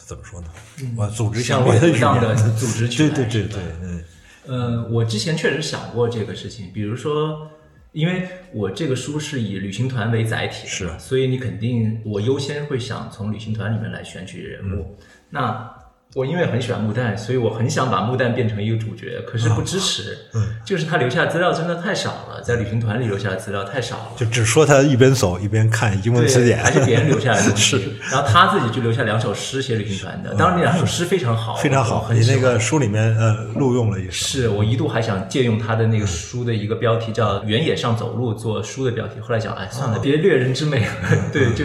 [0.04, 0.48] 怎么说呢？
[0.96, 4.04] 我组织像我的语这样的，组织 起对来，对对对，嗯。
[4.46, 7.50] 呃，我之前确实想过这个事情，比如说，
[7.92, 10.90] 因为我这个书是以旅行团为载体是。
[10.98, 14.82] 所以你肯定我优先会想从旅行团里面来选取人物。
[14.82, 15.06] 嗯。
[15.30, 15.74] 那
[16.14, 20.16] 我因为很喜欢木蛋，所以我很想把木蛋变成一个主角，可是不支持。
[20.32, 24.12] 嗯，就是他留下的资料真的太少了，在旅行团里留下的资料太少了。
[24.16, 27.78] 就只说他一边走一边看英文词对，典，还是别人留下来的东西。
[27.78, 32.02] 是，然后他自己就留下两首诗写旅行团的，当然那两首诗非常好，非常好。
[32.02, 40.86] 很你那个书里面呃录用了一首，是我一度还想借用他的那个书的一个标题叫《原野上走路》做书的标题，后来想，哎，算了，别掠人之美，
[41.32, 41.64] 对，就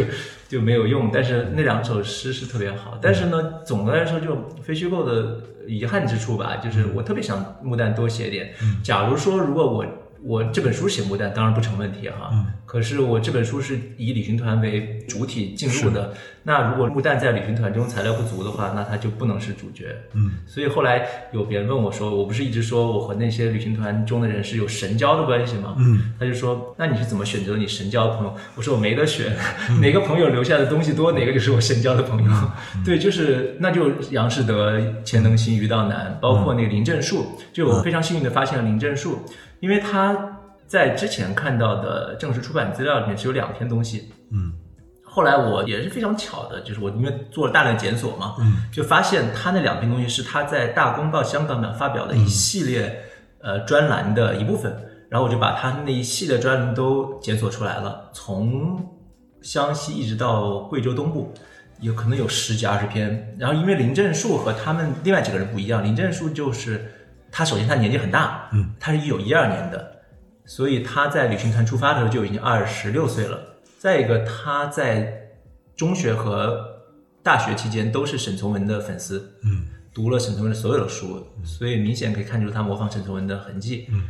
[0.49, 1.09] 就没有用。
[1.13, 2.99] 但是那两首诗是特别好。
[3.01, 8.51] 但是呢，总的来说，就非虚构的遗憾之处吧，就是我特别想木旦多写点。
[8.83, 9.85] 假如说，如果我
[10.23, 12.31] 我这本书写木旦，当然不成问题哈。
[12.65, 16.13] 可是我这本书是以旅行团为主体进入的，
[16.43, 19.95] 那如果木蛋在旅行团中材料不足的话，那他就不能是主角。
[20.13, 25.75] 嗯，所以后来有别人问我说，我不是一直说我和那些旅行团中的人是有神交的关系吗？
[25.79, 28.35] 嗯，他就说，那你是怎么选择你神交的朋友？
[28.55, 29.35] 我说我没得选，
[29.81, 32.31] 哪个朋友留下的东西多，哪个就是我神交的朋友。
[32.85, 39.19] 对，就是那就杨士德、钱能新、于道南，包括那个林正树，就我非常幸运的发现了林正树，
[39.59, 44.11] 因为他在之前看到的正式出版资料里面只有两篇东西。
[44.31, 44.53] 嗯
[45.11, 53.01] 后来我也是非常巧的，就是我因为做了大量检索嘛，嗯，就发现他那两篇东西是他在《大公报》香港版发表的一系列、
[53.41, 54.71] 呃专栏的一部分，
[55.09, 58.87] 然后我就把他那一系列专栏都检索出来了，从
[59.41, 61.33] 湘西一直到贵州东部，
[61.81, 63.35] 有可能有十几二十篇。
[63.39, 66.98] 然后因为林正树和他们另外几个人不一样，林正树就是
[67.31, 70.01] 他首先他年纪很大，嗯，他是一九一二年的，
[70.45, 73.39] 所以他在旅行团出发的时候就已经二十六岁了。
[73.77, 75.29] 再一个，他在
[75.75, 76.59] 中学和
[77.23, 79.65] 大学期间都是沈从文的粉丝，嗯。
[79.91, 83.87] 读了沈从文的所有的书，所以明显可以看出他模仿沈从文的痕迹。
[83.91, 84.03] 嗯，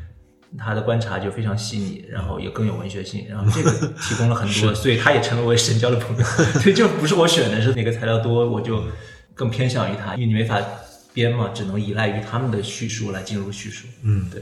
[0.58, 6.24] 他的观察就非常细腻，然后也更有文学性，然后这个提供了很多， 所以他也成了我深交的朋友。
[6.60, 8.84] 所以就不是我选的，是哪个材料多，我就
[9.34, 10.62] 更偏向于他，因为你没法
[11.20, 13.86] 编嘛，只能依赖于他们的叙述来进入叙述。
[14.04, 14.42] 嗯，对。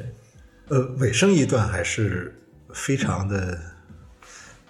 [0.67, 2.39] 呃，尾声一段还是
[2.71, 3.59] 非常的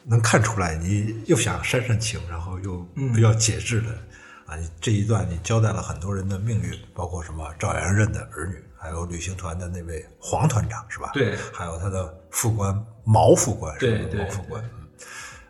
[0.05, 2.79] 能看出来，你又想煽煽情，然后又
[3.13, 3.89] 比较节制的、
[4.45, 4.55] 啊。
[4.55, 11.11] 你这一段你交代了很多人的命运，包括什么赵元任的儿女，还有旅行团的那位黄团长是吧？
[11.13, 14.23] 对还有他的副官毛副官是吧？
[14.23, 14.63] 毛副官。
[14.63, 14.87] 嗯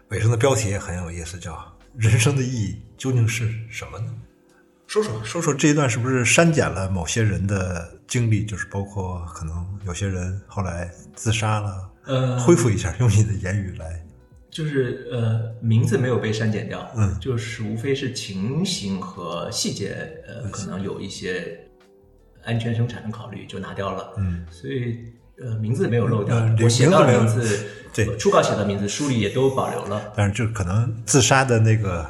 [0.10, 1.62] 尾声的标题也很有意思，叫
[1.98, 4.16] “人生的意义究竟是什么呢？”
[4.88, 9.54] 说说说说这一段是不是删减了某些人的经历，就是包括可能
[9.86, 14.02] 有些人后来自杀了，呃，恢复一下，用你的言语来，
[14.50, 21.60] 就是呃，名字没有被删减掉，嗯就是无非是情形和细节，呃，可能有一些
[22.46, 25.00] 安全生产的考虑就拿掉了，嗯，所以
[25.42, 30.14] 呃，名字没有漏掉，呃我写到的名字对呃初稿写的名字，书里也都保留了。
[30.16, 32.10] 但是就可能自杀的那个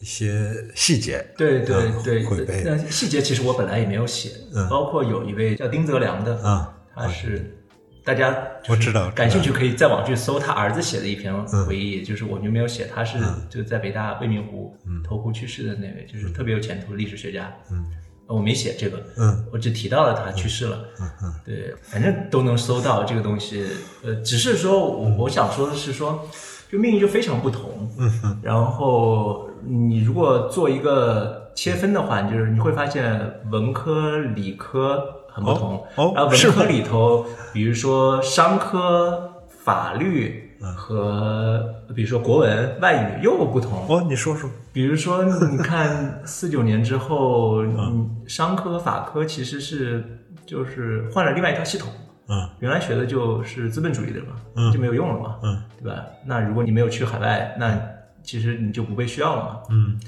[0.00, 7.56] 一些细节，对对嗯对会被，那细节其实我本来也没有写，嗯包括有一位叫丁泽良的，啊他是
[8.02, 8.32] 大家
[8.62, 14.74] 就是我知道感兴趣可以在网去搜他儿子写的一篇嗯回忆，就是我就没有写，他是就在北大未名湖
[15.06, 17.52] 投湖去世的那位，就是特别有前途的历史学家。
[17.70, 17.84] 嗯
[18.26, 20.84] 呃，我没写这个，嗯我只提到了他去世了。
[21.00, 23.66] 嗯嗯对，反正都能搜到这个东西。
[24.04, 26.26] 呃，只是说我我想说的是说，
[26.70, 27.92] 就命运就非常不同。
[27.98, 35.76] 嗯嗯然后你如果做一个切分的话，就是你会发现文科、理科很不同。
[35.76, 43.86] 哦哦然后文科里头，比如说商科、法律嗯和比如说国文、外语又不同。
[43.88, 50.04] 哦，你说说，比如说，你看四九年之后，嗯，商科、法科其实是
[50.46, 51.88] 就是换了另外一套系统。
[52.32, 56.04] 嗯原来学的就是资本主义的嘛，嗯就没有用了嘛，嗯对吧？
[56.24, 57.76] 那如果你没有去海外，那
[58.22, 59.60] 其实你就不被需要了嘛。
[59.70, 59.98] 嗯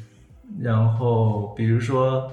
[0.61, 2.31] 然后比如说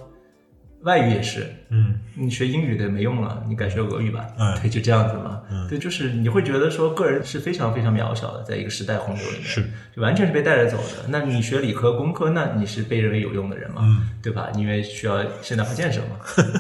[0.82, 4.28] 外语也是，嗯你学英语的没用了，你改学俄语吧。
[4.38, 5.42] 嗯对，就这样子嘛。
[5.50, 11.08] 嗯对，就是你会觉得说个人是非常非常渺小的，在一个时代洪流里面，是就完全是被带着走的。
[11.10, 14.50] 那你学理科、工科，那你是被认为有用的人嘛，嗯对吧？
[14.56, 16.18] 因为需要现代化建设嘛。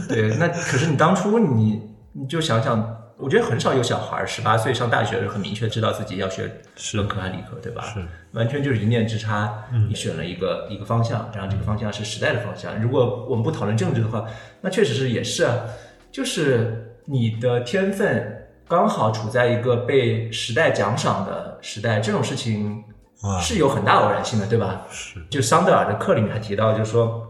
[0.07, 1.81] 对，那可是你当初你
[2.13, 2.95] 你就想想。
[3.19, 6.49] 我觉得很少有小孩十八岁上大学很明确知道自己要学
[6.95, 7.83] 文科还是理科，对吧？
[7.93, 12.81] 是，完全就是一念之差，你选了一个、一个方向，然后这个方向是时代的方向。
[12.81, 14.25] 如果我们不讨论政治的话，
[14.61, 15.65] 那确实是也是啊，
[16.11, 22.83] 就是你的天分刚好处在一个被时代奖赏的时代，这种事情
[23.21, 24.85] 啊是有很大偶然性的，对吧？
[24.89, 27.27] 是就桑德尔的课里面还提到，就是说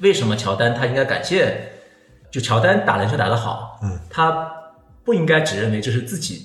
[0.00, 1.72] 为什么乔丹他应该感谢，
[2.30, 4.50] 就乔丹打篮球打得好，嗯，他
[5.10, 6.42] 不应该只认为这是自己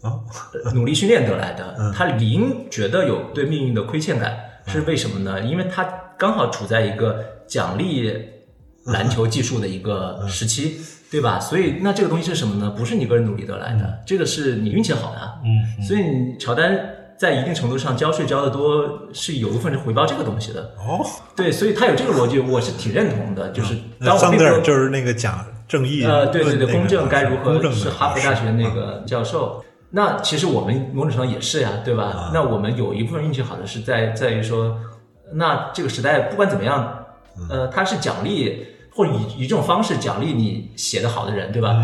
[0.00, 0.20] 啊，
[0.64, 1.74] 呃努力训练得来的。
[1.92, 4.38] 他理应觉得有对命运的亏欠感，
[4.68, 5.42] 是为什么呢？
[5.42, 5.82] 因为他
[6.16, 8.16] 刚好处在一个奖励
[8.84, 10.76] 篮球技术的一个时期，
[11.10, 11.40] 对吧？
[11.40, 12.70] 所以那这个东西是什么呢？
[12.70, 15.40] 不是你个人努力得来的，这个是你运气好的。
[15.44, 16.78] 嗯，所以你乔丹
[17.18, 20.72] 在一定程度上交税交的多，是有一部分是回报这个东西的。
[20.78, 21.04] 哦，
[21.34, 23.50] 对，所以他有这个逻辑，我是挺认同的。
[23.50, 29.64] 就是当我并不就是那个讲正义呃，对对对，公正该如何是哈佛大学那个教授。
[29.90, 32.30] 那其实我们某种程度上也是呀，对吧？
[32.34, 34.76] 那我们有一部分运气好的是在在于说，
[35.32, 37.06] 那这个时代不管怎么样，
[37.48, 41.76] 呃，它是奖励或者以以这种方式奖励你写的好的人，对吧？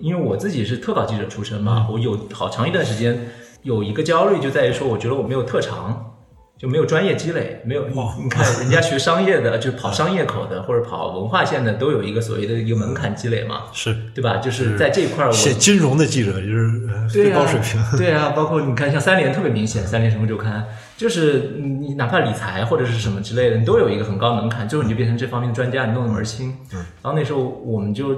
[0.00, 3.18] 因为我自己是特稿记者出身嘛，我有好长一段时间
[3.62, 6.15] 有一个焦虑就在于说，我觉得我没有特长。
[6.58, 14.38] 就没有专业积累，没有你你看人家学商业的，就跑商业口的或者跑文化线的，都有一个所谓的一个门槛积累嘛，是对吧？
[14.38, 17.78] 就是在这一块儿我写金融的记者就是呃最、高水平。
[17.98, 26.56] 对啊，包括你看，像三联特别明显，三联什么周刊就是你哪怕理财或者是什么之类的，你都有一个很高门槛，最后你就变成这方面的专家，你弄得门儿清。
[26.72, 28.14] 嗯然后那时候我们就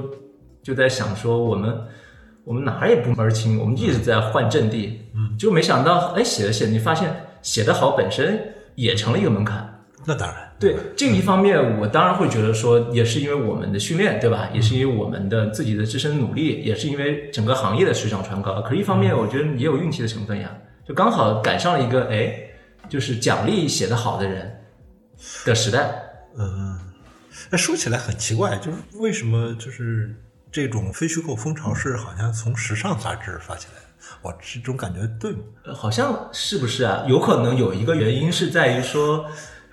[0.62, 1.76] 就在想说，我们
[2.44, 7.10] 我们哪儿也不门儿清，我们一直在换阵地，嗯，就没想到，哎，写着写着，你发现
[7.42, 9.74] 写得好本身也成了一个门槛。
[10.06, 14.48] 那当然，对这一方面，我当然会觉得说，也是因为我们的训练，对吧？
[14.54, 18.62] 也是因为我们的自己的自身努力，也是因为整个行业的水涨船高。
[18.62, 20.50] 可是，一方面，我觉得也有运气的成分呀，
[20.86, 22.32] 就刚好赶上了一个，哎，
[22.88, 24.60] 就是奖励写得好的人
[25.44, 25.90] 的时代。
[26.38, 26.78] 嗯，
[27.50, 30.14] 那说起来很奇怪，就是为什么就是
[30.50, 33.87] 这种非虚构风潮是好像从时尚杂志发起来的？
[34.22, 35.38] 我这种感觉对吗？
[35.64, 37.04] 呃好像是不是啊？
[37.08, 39.24] 有可能有一个原因是在于说，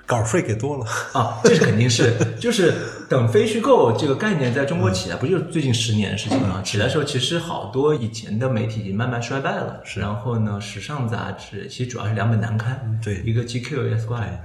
[0.06, 2.74] 稿费给多了，啊，这是肯定是，就是
[3.10, 6.62] 等非虚构这个概念在中国起来，不就是最近十年的事情吗？
[6.64, 9.82] 起来的时候，其实好多以前的媒体已经慢慢衰败了。
[9.84, 14.38] 是然后呢，时尚杂志其实主要是两本难刊，对一个 GQ、Esquire，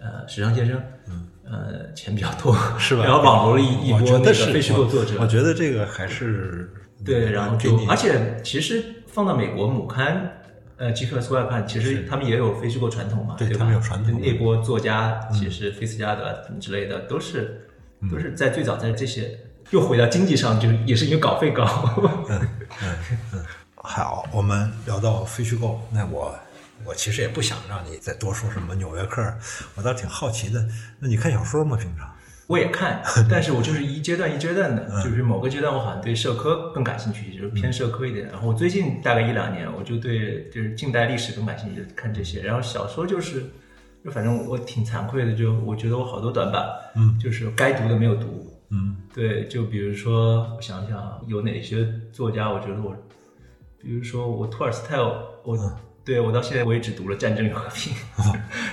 [0.00, 6.72] 呃，时尚先生，嗯，呃，钱比较多，是吧然后网罗了一一我波那个非虚构作者，我觉得这个还是
[7.04, 8.82] 对，然后就而且其实
[9.12, 10.32] 放到美国母刊，
[10.78, 13.36] 呃，GQ 和 Squire 看，其实他们也有非虚构传统嘛，吧？
[13.38, 17.68] 对他们有传统嗯那波作家，其实菲斯加德之类的，都是
[18.10, 19.38] 都是在最早在这些，
[19.70, 21.64] 又回到经济上，就是也是因为稿费高。
[22.30, 22.40] 嗯
[22.82, 22.96] 嗯
[23.34, 23.44] 嗯
[23.76, 26.34] 好，我们聊到非虚构，那我
[26.84, 29.20] 我其实也不想让你再多说什么《纽约客》，
[29.74, 30.66] 我倒挺好奇的。
[30.98, 31.76] 那你看小说吗？
[31.76, 32.10] 平常？
[32.46, 38.26] 我也看， 但是我就是一阶段一阶段的，嗯就是某个阶段我好像对社科更感兴趣，就是偏社科一点。
[38.28, 42.42] 然后我最近大概一两年，我就对就是近代历史更感兴趣，就看这些。
[42.42, 43.44] 然后小说就是，
[44.04, 46.64] 就反正我挺惭愧的，就我觉得我好多短板，
[46.96, 48.48] 嗯，就是该读的没有读。
[48.70, 52.96] 嗯对，就比如说，我想想有哪些作家，我觉得我，
[53.78, 55.70] 比如说我托尔斯泰，我、嗯
[56.04, 57.94] 对我到现在我也只读了《战争与和平》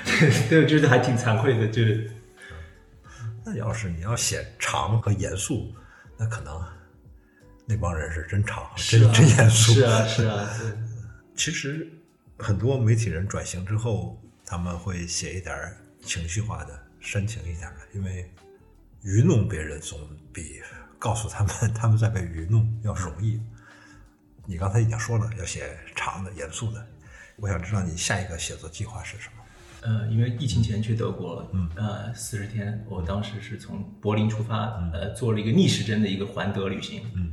[0.49, 2.09] 对，对，就是还挺惭愧的，就是
[3.49, 5.73] 那要是你要写长和严肃，
[6.15, 6.63] 那可能
[7.65, 9.73] 那帮人是真长，真、啊真严肃。
[9.73, 10.71] 是啊，是啊，对。
[11.35, 11.91] 其实
[12.37, 18.31] 很多媒体人转型之后，他们会写一点情绪化的、煽情一点的，因为
[19.01, 19.99] 愚弄别人总
[20.31, 20.61] 比
[20.99, 23.41] 告诉他们他们在被愚弄要容易。
[24.45, 26.87] 你刚才已经说了，要写长的、严肃的。
[27.37, 29.38] 我想知道你下一个写作计划是什么？
[29.81, 37.31] 呃，因为疫情前去德国，嗯，呃，四十天，我当时是从柏林出发，呃，做了一个逆时针的一个环德旅行，嗯，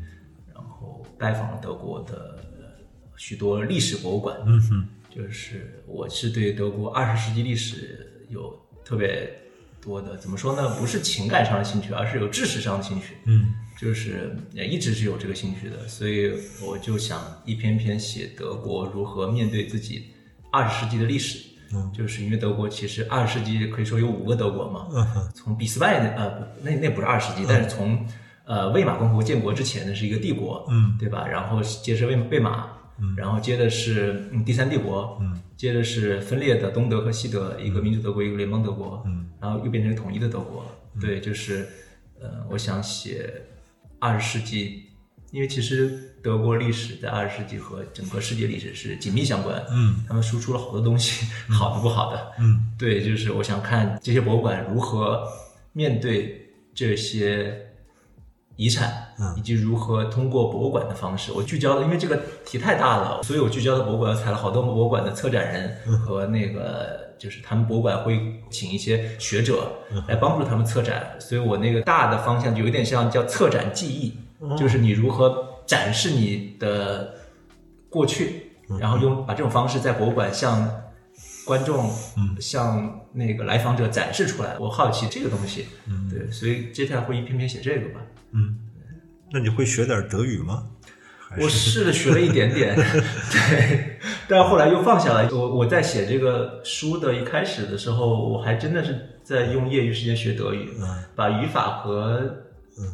[0.54, 2.84] 然后拜访了德国的呃
[3.16, 9.28] 许多历史博物馆，嗯哼，就是我是对德国二十世纪历史有特别
[9.80, 10.76] 多的，怎么说呢？
[10.78, 16.32] 不是情感上的兴趣，而是有知识上的兴趣，嗯就是也一直是有这个兴趣的，所以
[16.64, 20.12] 我就想一篇篇写德国如何面对自己
[20.52, 21.55] 二十世纪的历史。
[21.72, 21.90] 嗯。
[21.92, 25.30] 就是因为德国其实二十世纪可以说有五个德国嘛，嗯。
[25.34, 28.06] 从俾斯麦那呃那那不是二十世纪，但是从
[28.44, 30.96] 呃魏玛共和国建国之前呢是一个帝国，嗯。
[30.98, 31.26] 对吧？
[31.26, 32.66] 然后接着魏魏玛，
[32.98, 33.14] 嗯。
[33.16, 35.40] 然后接着是嗯第三帝国，嗯。
[35.56, 39.28] 接着是分裂的东德和西德，一个民主德国，一个联邦德国，嗯。
[39.40, 40.64] 然后又变成统一的德国。
[41.00, 41.68] 对，就是
[42.20, 43.30] 呃，我想写
[43.98, 44.84] 二十世纪，
[45.30, 49.64] 因为其实德国历史在二十世纪和整个世界历史是紧密相关。
[49.70, 50.04] 嗯。
[50.08, 52.32] 他们输出了好多东西，好的不好的。
[52.40, 52.72] 嗯。
[52.76, 55.22] 对，就是我想看这些博物馆如何
[55.72, 57.68] 面对这些
[58.56, 59.32] 遗产，嗯。
[59.36, 69.72] 以及如何通过博物馆的方式，我聚焦的，因为这个题太大了，所以我聚焦的博物馆采了好多博物馆的策展人和那个，就是他们博物馆会请一些学者
[70.08, 74.12] 来帮助他们策展，所以我那个大的方向就有点像叫策展记忆，
[74.58, 77.14] 就是你如何展示你的
[77.90, 78.42] 过去。
[78.80, 80.68] 然后用把这种方式在博物馆向
[81.44, 81.88] 观众、
[82.40, 84.58] 向那个来访者展示出来。
[84.58, 85.66] 我好奇这个东西，
[86.10, 88.00] 对，所以接下来会一篇篇写这个吧。
[88.32, 88.58] 嗯
[89.30, 90.66] 那你会学点德语吗？
[91.40, 95.28] 我试着学了一点点， 对，但是后来又放下了。
[95.32, 100.70] 我我在写这个书的一开始的时候，我还真的是在用业余时间学德语，
[101.14, 102.36] 把语法和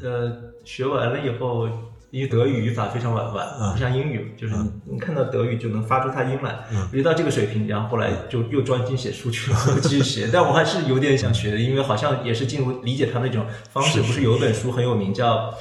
[0.03, 1.67] 呃学完了以后，
[2.13, 6.59] 因为德语语法非常婉婉，不像英语，就是你你看到德语就能发出它音来，
[6.93, 10.29] 我就到这个水平，然后后来就又专心写书去了，继续写。
[10.33, 14.01] 但我还是有点想学的，因为好像也是进入理解它的一种方式。
[14.03, 15.53] 不是有一本书很有名叫？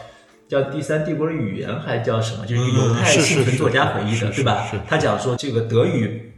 [0.50, 2.46] 叫第三帝国的语言还叫什么？
[2.46, 4.78] 就是一个犹太幸存作家回忆的，对吧是？
[4.86, 6.34] 他讲说这个德语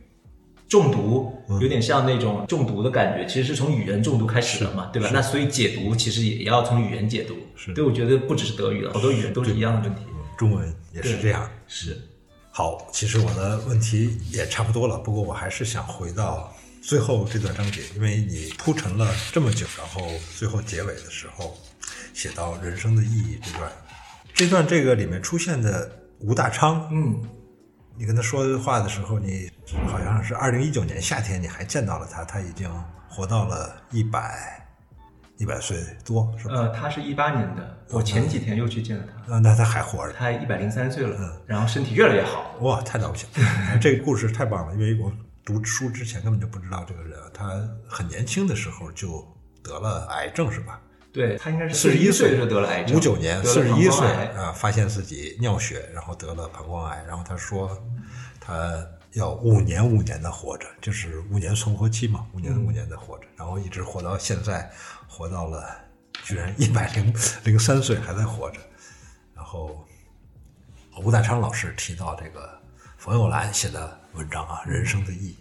[0.70, 5.10] 中毒有点像那种中毒的感觉，其实是从语言中毒开始的嘛，对吧？
[5.14, 7.36] 那所以解读其实也要从语言解读。
[7.56, 10.02] 是对，我觉得不只是德语了，好多语言都是一样的问题。
[10.38, 11.50] 中文也是这样。
[11.68, 12.00] 是，
[12.52, 20.02] 好，其实我的问题也差不多了，不过我还是想回到最后这段章节，因为你铺陈了这么久，然后
[20.36, 21.56] 最后结尾的时候
[22.14, 23.72] 写到人生的意义这段，
[24.34, 25.89] 这段这个里面出现的
[26.20, 27.22] 吴大昌，嗯，
[27.96, 29.50] 你跟他说话的时候，你
[29.88, 32.70] 好像是二零一九年夏天你还见到了他，他已经
[33.08, 34.68] 活到了一百
[35.38, 36.56] 一百岁多，是吧？
[36.56, 40.14] 呃，他是一八年的，我前几天又去见了他，呃，那他还活着。
[40.14, 42.56] 他一百零三岁了，嗯然后身体越来越好。
[42.62, 43.78] 哇，太了不起了！
[43.80, 45.12] 这个故事太棒了，因为我
[45.46, 49.24] 读书之前根本就不知道这个人，他很年轻的时候就
[49.64, 50.82] 得了癌症，是吧？
[51.14, 57.78] 对他应该是四十一岁的时候得了癌症，五九年四十一岁啊，发现自己尿血，然后得了膀胱癌，然后他说
[58.39, 64.68] 他要五年五年的活着，就是五年存活期嘛，五年五年的活着，然后一直活到现在，
[65.07, 65.64] 活到了
[66.24, 68.59] 居然一百零零三岁还在活着，
[69.36, 69.88] 然后
[70.97, 72.59] 吴大昌老师提到这个
[72.97, 75.38] 冯友兰写的文章啊，《人生的意义》，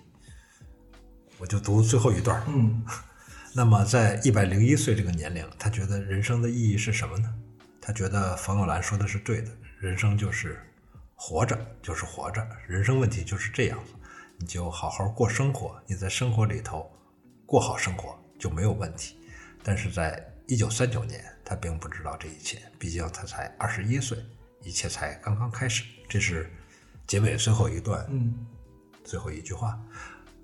[1.38, 2.42] 我就读最后一段。
[2.46, 2.84] 嗯，
[3.54, 7.34] 那么在一百零一岁这个年龄，他觉得人生的意义是什么呢？
[7.80, 10.58] 他觉得冯友兰说的是对的，人生就是
[11.14, 13.92] 活着，就是活着，人生问题就是这样子，
[14.38, 16.90] 你就好好过生活，你在生活里头
[17.44, 19.16] 过好生活就没有问题。
[19.62, 24.16] 但是在一九三九年，他并不知道这一切，毕竟他才二十一岁，
[24.62, 25.84] 一切才刚刚开始。
[26.08, 26.50] 这是
[27.06, 28.34] 结尾最后一段，嗯，
[29.04, 29.78] 最后一句话。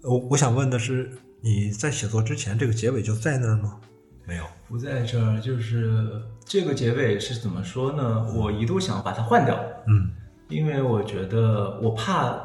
[0.03, 3.78] 我我想问的是，你在写作之前，这个结尾就在那儿吗？
[4.26, 4.45] 没有。
[4.68, 8.26] 不在这儿，就是这个结尾是怎么说呢？
[8.34, 10.11] 我一度想把它换掉，嗯。
[10.49, 12.39] 因为我觉得我怕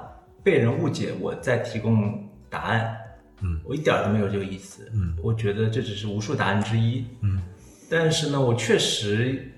[0.44, 2.98] 被人误解我在提供答案，
[3.42, 7.42] 嗯，我一点儿都没有这个意思，嗯，我觉得这只是无数答案之一，嗯，
[7.90, 9.50] 但是呢，我确实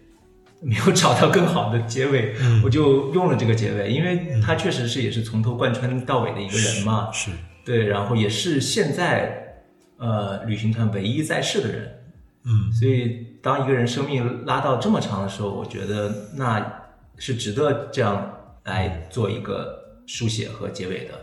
[0.62, 2.62] 没有找到更好的结尾，嗯。
[2.64, 7.32] 我就用了这个结尾，因为他确实是也是从头贯穿到尾的一个人嘛，是，
[7.66, 9.66] 对，然后也是现在
[9.98, 12.04] 呃旅行团唯一在世的人，
[12.46, 16.84] 嗯所以当一个人生命拉到这么长的时候，我觉得那
[17.18, 18.32] 是值得这样
[18.66, 21.14] 来做一个书写和结尾的。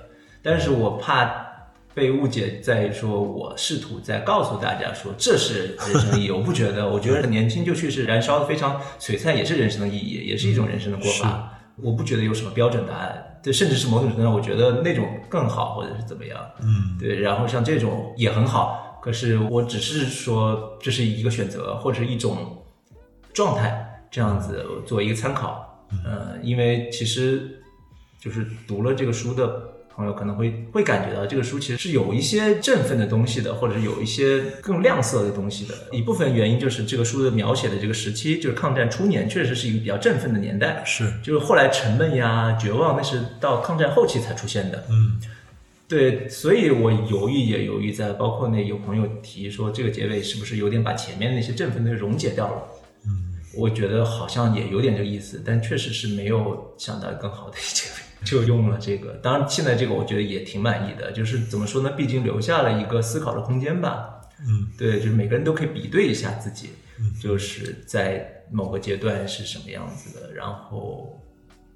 [0.43, 1.47] 但是我怕
[1.95, 11.61] 被误解在于说我试图在告诉大家说这是人生的意义，我不觉得，我觉得年轻就去世，燃烧的非常璀璨，也是人生的意义，也是一种人生的过法。
[11.76, 16.38] 我不觉得有什么标准答案，对，甚至是某种程度上，我觉得那种更好，或者是怎么样。
[16.61, 22.62] 嗯对，然后像这种也很好，可是我只是说这是一个选择或者是一种
[23.32, 25.68] 状态，这样子作为一个参考。
[26.05, 27.61] 呃，因为其实
[28.18, 35.74] 就是读了这个书的朋友可能会会感觉到这个书其实是有一些振奋的东西的，或者是有一些更亮色的东西的。
[35.93, 40.82] 一部分原因就是这个书的描写的这个时期，就是抗战初年，确实是一个比较振奋的年代。
[40.84, 44.84] 是，就是后来沉闷呀、绝望，那是到抗战后期才出现的。
[44.90, 45.20] 嗯
[45.88, 52.62] 对，所以我犹豫也犹豫在，包括那有朋友提说这个结尾是不是有点把前面那些振奋的溶解掉了？
[53.05, 59.12] 嗯我觉得好像也有点这个意思，但确实是没有想到更好的结尾，就用了这个。
[59.22, 61.90] 当然，现在这个我觉得也挺满意的，就是怎么说呢？
[61.92, 64.08] 毕竟留下了一个思考的空间吧。
[64.44, 66.70] 嗯对，就是每个人都可以比对一下自己，
[67.20, 70.32] 就是在某个阶段是什么样子的。
[70.34, 71.20] 然后，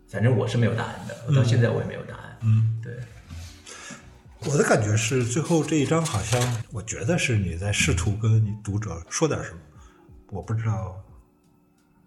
[0.09, 2.39] 反正我是没有答案的，我到现在我也没有答案。
[2.43, 2.93] 嗯，对，
[4.51, 6.41] 我的感觉是最后这一章好像，
[6.73, 9.59] 我觉得是你在试图跟你读者说点什么，
[10.33, 11.01] 我不知道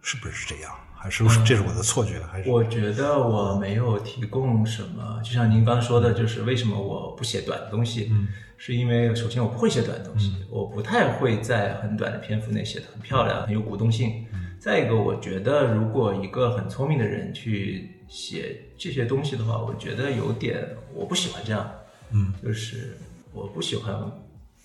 [0.02, 8.28] 是不是这样，还是这是我的错觉，还是我觉得我没有提供什么，就像您刚说的，就是为什么我不写短的东西，嗯
[8.58, 14.26] 是因为首先我不会写短的东西，我不太会在很短的篇幅内写的很漂亮、很有鼓动性。
[14.60, 21.72] 再一个，我觉得如果一个很聪明的人去写这些东西的话，我觉得有点我不喜欢这样。
[22.12, 22.98] 嗯，就是
[23.32, 23.96] 我不喜欢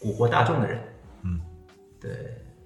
[0.01, 0.81] 蛊惑大众的人。
[1.23, 1.41] 嗯，
[2.01, 2.11] 对，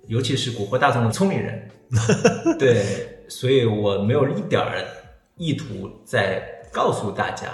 [0.07, 1.69] 尤其是蛊惑大众的聪明人。
[2.59, 4.85] 对，所以我没有一点儿
[5.37, 6.43] 意图在
[6.73, 7.49] 告诉大家，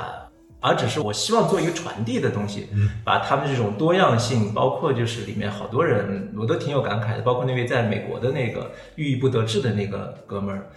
[0.61, 2.69] 而只是我希望做一个传递的东西，
[3.05, 10.71] 把他们这种多样性，包括就是里面好多人，我都挺有感慨的，包括那位在美国的那个郁郁不得志的那个哥们儿，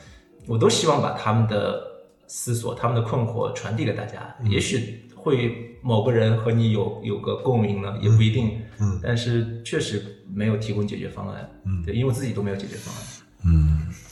[0.45, 1.81] 我都希望把他们的
[2.27, 10.03] 思索、他们的困惑传递给大家，也许会某个人和你有有个共鸣呢，也不一定，嗯，但是确实
[10.33, 11.81] 没有提供解决方案，嗯。
[11.85, 13.03] 对，因为我自己都没有解决方案。
[13.45, 14.06] 嗯，好，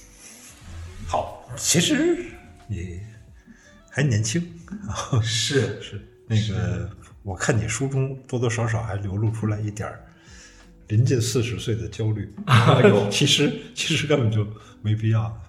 [1.55, 2.25] 其实
[2.67, 2.99] 你
[3.89, 4.41] 还年轻
[4.87, 6.89] 啊，是 是那个，
[7.23, 10.03] 我看你书中多多少少还流露出来一点儿
[10.87, 12.33] 临近四十岁的焦虑，
[12.83, 14.45] 有其实其实根本就
[14.81, 15.41] 没必要。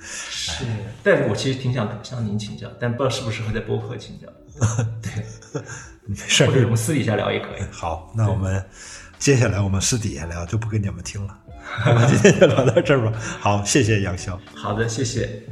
[0.00, 0.64] 是，
[1.02, 4.28] 但是我其实挺想向您请教，但不知道适不适合在播客请教，
[5.00, 5.62] 对
[6.04, 7.62] 没事或者我们，私底下聊也可以。
[7.70, 8.62] 好，那我们
[9.18, 11.38] 接下来我们私底下聊，就不跟你们听了。
[11.86, 13.12] 我今天就聊到这吧。
[13.40, 14.36] 好谢谢杨潇。
[14.54, 15.42] 好的谢谢。